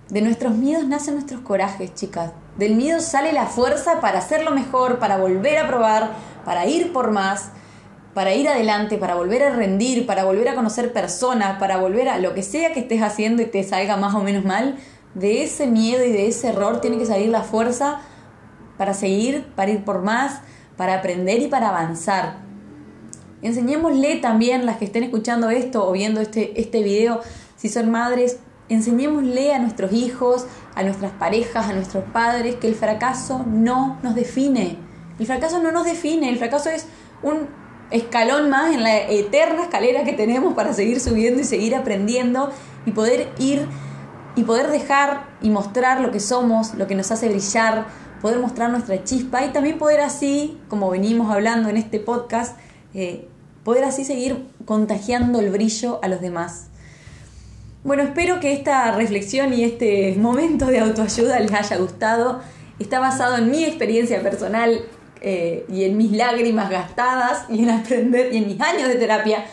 De 0.10 0.22
nuestros 0.22 0.53
miedos 0.53 0.86
nacen 0.88 1.15
nuestros 1.15 1.41
corajes, 1.41 1.94
chicas. 1.94 2.32
Del 2.58 2.75
miedo 2.75 3.01
sale 3.01 3.34
la 3.34 3.46
fuerza 3.46 4.00
para 4.00 4.20
hacerlo 4.20 4.51
mejor, 4.51 5.00
para 5.00 5.17
volver 5.17 5.58
a 5.58 5.67
probar, 5.67 6.12
para 6.45 6.65
ir 6.65 6.93
por 6.93 7.12
más, 7.12 7.52
para 8.17 8.34
ir 8.34 8.49
adelante, 8.49 8.97
para 8.97 9.13
volver 9.13 9.43
a 9.43 9.51
rendir, 9.51 10.08
para 10.08 10.23
volver 10.23 10.49
a 10.49 10.56
conocer 10.56 10.91
personas, 10.91 11.60
para 11.60 11.77
volver 11.77 12.10
a 12.10 12.17
lo 12.17 12.34
que 12.34 12.41
sea 12.41 12.73
que 12.73 12.80
estés 12.80 13.03
haciendo 13.03 13.43
y 13.43 13.45
te 13.45 13.63
salga 13.63 13.95
más 13.95 14.15
o 14.15 14.21
menos 14.21 14.43
mal. 14.43 14.75
De 15.13 15.43
ese 15.43 15.67
miedo 15.67 16.03
y 16.03 16.12
de 16.12 16.25
ese 16.25 16.47
error 16.47 16.82
tiene 16.82 16.97
que 16.97 17.06
salir 17.06 17.30
la 17.30 17.43
fuerza 17.43 17.99
para 18.75 18.95
seguir, 18.95 19.45
para 19.56 19.69
ir 19.69 19.86
por 19.86 20.01
más, 20.01 20.41
para 20.77 20.95
aprender 20.95 21.43
y 21.43 21.47
para 21.47 21.69
avanzar. 21.69 22.39
Enseñémosle 23.43 24.15
también, 24.15 24.65
las 24.65 24.77
que 24.77 24.86
estén 24.86 25.03
escuchando 25.03 25.51
esto 25.51 25.88
o 25.88 25.91
viendo 25.91 26.19
este, 26.19 26.60
este 26.60 26.82
video, 26.82 27.21
si 27.56 27.69
son 27.69 27.91
madres, 27.91 28.39
enseñémosle 28.67 29.53
a 29.53 29.60
nuestros 29.60 29.93
hijos, 29.93 30.47
a 30.73 30.82
nuestras 30.82 31.12
parejas, 31.12 31.69
a 31.69 31.73
nuestros 31.73 32.03
padres, 32.06 32.56
que 32.56 32.65
el 32.65 32.73
fracaso 32.73 33.45
no 33.45 33.99
nos 34.01 34.15
define. 34.15 34.80
El 35.19 35.27
fracaso 35.27 35.62
no 35.62 35.71
nos 35.71 35.86
define, 35.86 36.30
el 36.30 36.39
fracaso 36.39 36.71
es 36.71 36.88
un 37.21 37.66
escalón 37.91 38.50
más 38.50 38.73
en 38.73 38.84
la 38.84 38.97
eterna 38.97 39.63
escalera 39.63 40.04
que 40.04 40.13
tenemos 40.13 40.54
para 40.54 40.73
seguir 40.73 41.00
subiendo 41.00 41.41
y 41.41 41.43
seguir 41.43 41.76
aprendiendo 41.76 42.52
y 42.86 42.91
poder 42.91 43.30
ir 43.39 43.67
y 44.36 44.43
poder 44.43 44.67
dejar 44.67 45.26
y 45.41 45.50
mostrar 45.50 46.00
lo 46.02 46.12
que 46.12 46.19
somos, 46.19 46.76
lo 46.76 46.86
que 46.88 46.95
nos 46.95 47.12
hace 47.12 47.28
brillar, 47.30 47.88
poder 48.21 48.39
mostrar 48.39 48.69
nuestra 48.69 49.04
chispa 49.04 49.45
y 49.45 49.50
también 49.50 49.78
poder 49.78 50.02
así, 50.02 50.60
como 50.67 50.89
venimos 50.89 51.32
hablando 51.32 51.69
en 51.69 51.78
este 51.78 52.00
podcast, 52.00 52.58
eh, 52.93 53.28
poder 53.63 53.84
así 53.84 54.06
seguir 54.06 54.45
contagiando 54.65 55.39
el 55.39 55.50
brillo 55.50 56.00
a 56.04 56.08
los 56.08 56.21
demás. 56.21 56.67
Bueno, 57.84 58.04
espero 58.04 58.39
que 58.39 58.54
esta 58.54 58.91
reflexión 58.91 59.54
y 59.54 59.63
este 59.63 60.15
momento 60.19 60.67
de 60.67 60.80
autoayuda 60.80 61.39
les 61.39 61.54
haya 61.54 61.78
gustado. 61.78 62.41
Está 62.80 63.00
basado 63.00 63.38
en 63.38 63.50
mi 63.50 63.63
experiencia 63.63 64.21
personal 64.21 64.82
eh, 65.21 65.65
y 65.69 65.84
en 65.84 65.97
mis 65.97 66.12
lágrimas 66.12 66.69
gastadas 66.69 67.45
y 67.49 67.63
en 67.63 67.69
aprender 67.69 68.34
y 68.34 68.38
en 68.38 68.47
mis 68.47 68.60
años 68.62 68.88
de 68.88 68.95
terapia 68.95 69.45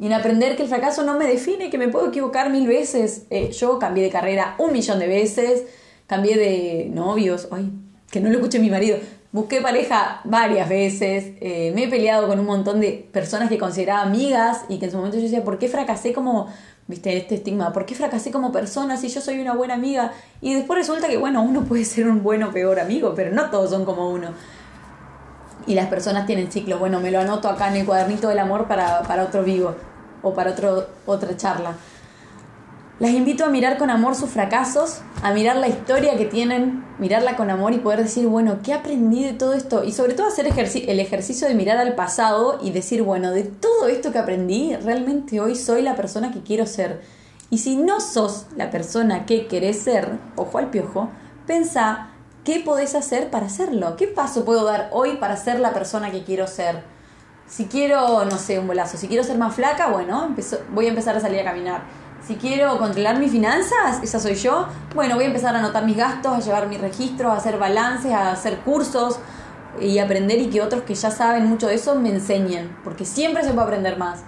y 0.00 0.06
en 0.06 0.12
aprender 0.12 0.56
que 0.56 0.62
el 0.62 0.68
fracaso 0.68 1.02
no 1.04 1.18
me 1.18 1.26
define, 1.26 1.70
que 1.70 1.78
me 1.78 1.88
puedo 1.88 2.08
equivocar 2.08 2.50
mil 2.50 2.66
veces. 2.66 3.24
Eh, 3.30 3.50
yo 3.52 3.78
cambié 3.78 4.04
de 4.04 4.10
carrera 4.10 4.54
un 4.58 4.72
millón 4.72 4.98
de 4.98 5.06
veces, 5.06 5.64
cambié 6.06 6.36
de 6.36 6.90
novios, 6.92 7.48
ay, 7.52 7.70
que 8.10 8.20
no 8.20 8.28
lo 8.28 8.36
escuche 8.36 8.58
mi 8.58 8.70
marido, 8.70 8.98
Busqué 9.32 9.62
pareja 9.62 10.20
varias 10.24 10.68
veces, 10.68 11.32
eh, 11.40 11.72
me 11.74 11.84
he 11.84 11.88
peleado 11.88 12.28
con 12.28 12.38
un 12.38 12.44
montón 12.44 12.80
de 12.80 13.08
personas 13.10 13.48
que 13.48 13.56
consideraba 13.56 14.02
amigas 14.02 14.66
y 14.68 14.78
que 14.78 14.84
en 14.84 14.90
su 14.90 14.98
momento 14.98 15.16
yo 15.16 15.22
decía, 15.22 15.42
¿por 15.42 15.58
qué 15.58 15.68
fracasé 15.68 16.12
como, 16.12 16.48
viste, 16.86 17.16
este 17.16 17.36
estigma? 17.36 17.72
¿Por 17.72 17.86
qué 17.86 17.94
fracasé 17.94 18.30
como 18.30 18.52
persona 18.52 18.98
si 18.98 19.08
yo 19.08 19.22
soy 19.22 19.40
una 19.40 19.54
buena 19.54 19.72
amiga? 19.72 20.12
Y 20.42 20.52
después 20.52 20.80
resulta 20.80 21.08
que, 21.08 21.16
bueno, 21.16 21.42
uno 21.42 21.64
puede 21.64 21.86
ser 21.86 22.08
un 22.08 22.22
bueno 22.22 22.48
o 22.48 22.52
peor 22.52 22.78
amigo, 22.78 23.14
pero 23.16 23.32
no 23.32 23.48
todos 23.48 23.70
son 23.70 23.86
como 23.86 24.10
uno. 24.10 24.34
Y 25.66 25.74
las 25.74 25.86
personas 25.86 26.26
tienen 26.26 26.50
ciclos. 26.50 26.80
Bueno, 26.80 27.00
me 27.00 27.10
lo 27.10 27.20
anoto 27.20 27.48
acá 27.48 27.68
en 27.68 27.76
el 27.76 27.86
cuadernito 27.86 28.28
del 28.28 28.38
amor 28.38 28.66
para, 28.68 29.02
para 29.02 29.24
otro 29.24 29.42
vivo 29.42 29.74
o 30.22 30.34
para 30.34 30.50
otro, 30.50 30.86
otra 31.06 31.36
charla. 31.36 31.74
Las 33.02 33.10
invito 33.10 33.44
a 33.44 33.48
mirar 33.48 33.78
con 33.78 33.90
amor 33.90 34.14
sus 34.14 34.30
fracasos, 34.30 35.00
a 35.24 35.32
mirar 35.32 35.56
la 35.56 35.66
historia 35.66 36.16
que 36.16 36.24
tienen, 36.24 36.84
mirarla 37.00 37.34
con 37.34 37.50
amor 37.50 37.72
y 37.72 37.78
poder 37.78 38.00
decir, 38.04 38.28
bueno, 38.28 38.58
¿qué 38.62 38.72
aprendí 38.74 39.24
de 39.24 39.32
todo 39.32 39.54
esto? 39.54 39.82
Y 39.82 39.90
sobre 39.90 40.14
todo 40.14 40.28
hacer 40.28 40.46
el 40.46 41.00
ejercicio 41.00 41.48
de 41.48 41.54
mirar 41.54 41.78
al 41.78 41.96
pasado 41.96 42.60
y 42.62 42.70
decir, 42.70 43.02
bueno, 43.02 43.32
de 43.32 43.42
todo 43.42 43.88
esto 43.88 44.12
que 44.12 44.18
aprendí, 44.18 44.76
realmente 44.76 45.40
hoy 45.40 45.56
soy 45.56 45.82
la 45.82 45.96
persona 45.96 46.30
que 46.30 46.42
quiero 46.42 46.64
ser. 46.64 47.00
Y 47.50 47.58
si 47.58 47.74
no 47.74 48.00
sos 48.00 48.46
la 48.54 48.70
persona 48.70 49.26
que 49.26 49.48
querés 49.48 49.80
ser, 49.80 50.08
ojo 50.36 50.58
al 50.58 50.70
piojo, 50.70 51.08
pensá 51.44 52.11
qué 52.44 52.60
podés 52.60 52.94
hacer 52.94 53.30
para 53.30 53.46
hacerlo. 53.46 53.96
¿Qué 53.96 54.06
paso 54.06 54.44
puedo 54.44 54.64
dar 54.64 54.88
hoy 54.92 55.16
para 55.16 55.36
ser 55.36 55.60
la 55.60 55.72
persona 55.72 56.10
que 56.10 56.24
quiero 56.24 56.46
ser? 56.46 56.82
Si 57.46 57.66
quiero, 57.66 58.24
no 58.24 58.38
sé, 58.38 58.58
un 58.58 58.66
bolazo, 58.66 58.96
si 58.96 59.08
quiero 59.08 59.24
ser 59.24 59.38
más 59.38 59.54
flaca, 59.54 59.88
bueno, 59.88 60.34
voy 60.72 60.86
a 60.86 60.88
empezar 60.88 61.16
a 61.16 61.20
salir 61.20 61.40
a 61.40 61.44
caminar 61.44 61.82
si 62.26 62.36
quiero 62.36 62.78
controlar 62.78 63.18
mis 63.18 63.32
finanzas, 63.32 64.00
esa 64.02 64.20
soy 64.20 64.34
yo, 64.34 64.68
bueno, 64.94 65.16
voy 65.16 65.24
a 65.24 65.26
empezar 65.26 65.56
a 65.56 65.58
anotar 65.58 65.84
mis 65.84 65.96
gastos, 65.96 66.32
a 66.32 66.40
llevar 66.40 66.68
mis 66.68 66.80
registros, 66.80 67.32
a 67.32 67.36
hacer 67.36 67.58
balances, 67.58 68.12
a 68.12 68.32
hacer 68.32 68.58
cursos 68.58 69.18
y 69.80 69.98
aprender 69.98 70.38
y 70.38 70.48
que 70.48 70.62
otros 70.62 70.82
que 70.82 70.94
ya 70.94 71.10
saben 71.10 71.46
mucho 71.46 71.66
de 71.66 71.74
eso 71.74 71.96
me 71.96 72.10
enseñen, 72.10 72.76
porque 72.84 73.04
siempre 73.04 73.42
se 73.42 73.50
puede 73.50 73.66
aprender 73.66 73.98
más. 73.98 74.20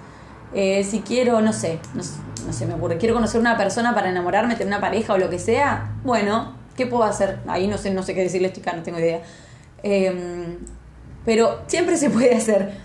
Eh, 0.54 0.84
si 0.84 1.00
quiero, 1.00 1.40
no 1.40 1.52
sé, 1.52 1.80
no, 1.94 2.02
no 2.46 2.52
sé, 2.52 2.66
me 2.66 2.74
ocurre, 2.74 2.98
quiero 2.98 3.14
conocer 3.14 3.40
una 3.40 3.56
persona 3.56 3.94
para 3.94 4.08
enamorarme, 4.08 4.54
tener 4.54 4.68
una 4.68 4.80
pareja 4.80 5.14
o 5.14 5.18
lo 5.18 5.30
que 5.30 5.38
sea, 5.38 5.92
bueno, 6.04 6.56
¿qué 6.76 6.86
puedo 6.86 7.04
hacer? 7.04 7.40
Ahí 7.46 7.66
no 7.66 7.78
sé, 7.78 7.90
no 7.90 8.02
sé 8.02 8.14
qué 8.14 8.22
decirles, 8.22 8.52
chicas, 8.52 8.76
no 8.76 8.82
tengo 8.82 8.98
idea. 8.98 9.22
Em, 9.82 10.58
pero 11.24 11.60
siempre 11.66 11.96
se 11.96 12.10
puede 12.10 12.34
hacer. 12.34 12.82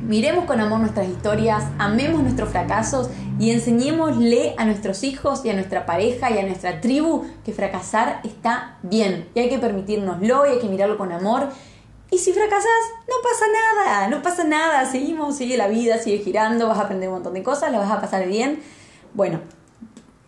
Miremos 0.00 0.44
con 0.44 0.60
amor 0.60 0.80
nuestras 0.80 1.08
historias, 1.08 1.64
amemos 1.78 2.22
nuestros 2.22 2.50
fracasos 2.50 3.08
y 3.38 3.50
enseñémosle 3.50 4.54
a 4.58 4.64
nuestros 4.64 5.04
hijos 5.04 5.44
y 5.44 5.50
a 5.50 5.54
nuestra 5.54 5.86
pareja 5.86 6.30
y 6.30 6.38
a 6.38 6.42
nuestra 6.42 6.80
tribu 6.80 7.24
que 7.44 7.52
fracasar 7.52 8.20
está 8.24 8.78
bien 8.82 9.28
y 9.34 9.40
hay 9.40 9.48
que 9.48 9.58
permitirnoslo 9.58 10.46
y 10.46 10.50
hay 10.50 10.58
que 10.58 10.68
mirarlo 10.68 10.98
con 10.98 11.12
amor. 11.12 11.48
Y 12.10 12.18
si 12.18 12.32
fracasas, 12.32 12.64
no 13.08 13.14
pasa 13.22 13.44
nada, 13.52 14.08
no 14.08 14.22
pasa 14.22 14.44
nada, 14.44 14.84
seguimos, 14.84 15.36
sigue 15.36 15.56
la 15.56 15.68
vida, 15.68 15.98
sigue 15.98 16.18
girando, 16.18 16.68
vas 16.68 16.78
a 16.78 16.82
aprender 16.82 17.08
un 17.08 17.16
montón 17.16 17.34
de 17.34 17.42
cosas, 17.42 17.72
la 17.72 17.78
vas 17.78 17.90
a 17.90 18.00
pasar 18.00 18.26
bien. 18.26 18.62
Bueno, 19.14 19.40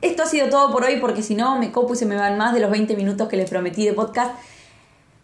Esto 0.03 0.25
ha 0.25 0.27
sido 0.27 0.49
todo 0.51 0.71
por 0.71 0.85
hoy 0.85 0.97
porque 1.01 1.23
si 1.23 1.35
no 1.35 1.59
me 1.59 1.73
copo 1.73 1.95
y 1.95 1.97
se 1.97 2.05
me 2.05 2.17
van 2.17 2.37
más 2.37 2.53
de 2.53 2.61
los 2.61 2.71
20 2.71 2.95
minutos 2.97 3.29
que 3.29 3.37
les 3.37 3.49
prometí 3.49 3.87
de 3.87 3.95
podcast. 3.95 4.35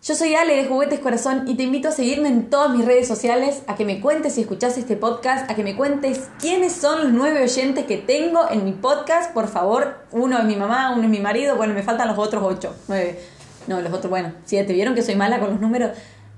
Yo 0.03 0.17
soy 0.17 0.35
Ale 0.35 0.57
de 0.57 0.65
Juguetes 0.67 0.99
Corazón 0.99 1.45
y 1.47 1.55
te 1.55 1.63
invito 1.63 1.89
a 1.89 1.93
seguirme 1.93 2.29
en 2.29 2.51
todas 2.51 2.77
mis 2.77 2.85
redes 2.85 3.07
sociales, 3.07 3.63
a 3.69 3.77
que 3.77 3.85
me 3.85 4.01
cuentes 4.01 4.35
si 4.35 4.41
escuchas 4.41 4.77
este 4.77 4.97
podcast, 4.97 5.49
a 5.49 5.55
que 5.55 5.63
me 5.63 5.77
cuentes 5.77 6.29
quiénes 6.41 6.73
son 6.73 7.05
los 7.05 7.13
nueve 7.13 7.43
oyentes 7.43 7.85
que 7.85 7.99
tengo 7.99 8.51
en 8.51 8.65
mi 8.65 8.73
podcast. 8.73 9.33
Por 9.33 9.47
favor, 9.47 9.99
uno 10.11 10.39
es 10.39 10.45
mi 10.45 10.57
mamá, 10.57 10.93
uno 10.93 11.05
es 11.05 11.09
mi 11.09 11.21
marido, 11.21 11.55
bueno, 11.55 11.75
me 11.75 11.83
faltan 11.85 12.09
los 12.09 12.19
otros 12.19 12.43
ocho, 12.43 12.75
nueve. 12.89 13.21
No, 13.69 13.81
los 13.81 13.93
otros, 13.93 14.11
bueno, 14.11 14.33
siete. 14.45 14.73
¿Vieron 14.73 14.97
que 14.97 15.03
soy 15.03 15.15
mala 15.15 15.39
con 15.39 15.51
los 15.51 15.61
números? 15.61 15.91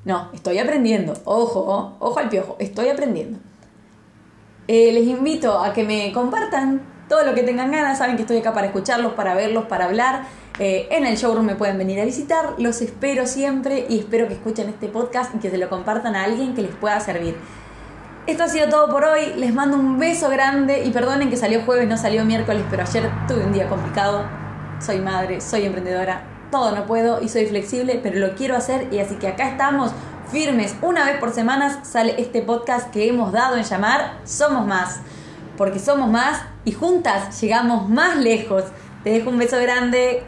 No, 0.04 0.30
estoy 0.34 0.58
aprendiendo. 0.58 1.14
Ojo, 1.24 1.96
ojo 2.00 2.18
al 2.18 2.28
piojo, 2.28 2.56
estoy 2.58 2.88
aprendiendo. 2.88 3.38
Eh, 4.68 4.92
les 4.92 5.06
invito 5.06 5.58
a 5.58 5.72
que 5.72 5.84
me 5.84 6.12
compartan 6.12 6.93
todo 7.08 7.24
lo 7.24 7.34
que 7.34 7.42
tengan 7.42 7.70
ganas. 7.70 7.98
Saben 7.98 8.16
que 8.16 8.22
estoy 8.22 8.38
acá 8.38 8.52
para 8.52 8.66
escucharlos, 8.66 9.12
para 9.12 9.34
verlos, 9.34 9.64
para 9.66 9.86
hablar. 9.86 10.22
Eh, 10.58 10.88
en 10.90 11.04
el 11.04 11.16
showroom 11.16 11.44
me 11.44 11.54
pueden 11.54 11.78
venir 11.78 12.00
a 12.00 12.04
visitar. 12.04 12.54
Los 12.58 12.80
espero 12.80 13.26
siempre 13.26 13.86
y 13.88 13.98
espero 13.98 14.28
que 14.28 14.34
escuchen 14.34 14.68
este 14.68 14.88
podcast 14.88 15.34
y 15.34 15.38
que 15.38 15.50
se 15.50 15.58
lo 15.58 15.68
compartan 15.68 16.16
a 16.16 16.24
alguien 16.24 16.54
que 16.54 16.62
les 16.62 16.74
pueda 16.74 17.00
servir. 17.00 17.36
Esto 18.26 18.44
ha 18.44 18.48
sido 18.48 18.68
todo 18.68 18.88
por 18.88 19.04
hoy. 19.04 19.34
Les 19.36 19.52
mando 19.52 19.76
un 19.76 19.98
beso 19.98 20.30
grande 20.30 20.84
y 20.84 20.90
perdonen 20.90 21.28
que 21.28 21.36
salió 21.36 21.62
jueves, 21.62 21.88
no 21.88 21.96
salió 21.96 22.24
miércoles, 22.24 22.62
pero 22.70 22.82
ayer 22.82 23.10
tuve 23.28 23.44
un 23.44 23.52
día 23.52 23.68
complicado. 23.68 24.24
Soy 24.80 25.00
madre, 25.00 25.40
soy 25.40 25.64
emprendedora, 25.64 26.22
todo 26.50 26.74
no 26.74 26.86
puedo 26.86 27.20
y 27.22 27.28
soy 27.28 27.46
flexible, 27.46 28.00
pero 28.02 28.18
lo 28.18 28.34
quiero 28.34 28.56
hacer 28.56 28.92
y 28.92 28.98
así 28.98 29.16
que 29.16 29.28
acá 29.28 29.48
estamos 29.48 29.92
firmes. 30.30 30.74
Una 30.82 31.04
vez 31.04 31.18
por 31.18 31.32
semana 31.32 31.84
sale 31.84 32.14
este 32.18 32.42
podcast 32.42 32.90
que 32.90 33.08
hemos 33.08 33.32
dado 33.32 33.56
en 33.56 33.64
llamar 33.64 34.18
Somos 34.24 34.66
Más, 34.66 35.00
porque 35.56 35.78
somos 35.78 36.08
más 36.08 36.42
y 36.64 36.72
juntas 36.72 37.40
llegamos 37.40 37.88
más 37.88 38.16
lejos. 38.16 38.64
Te 39.02 39.10
dejo 39.10 39.30
un 39.30 39.38
beso 39.38 39.58
grande. 39.60 40.22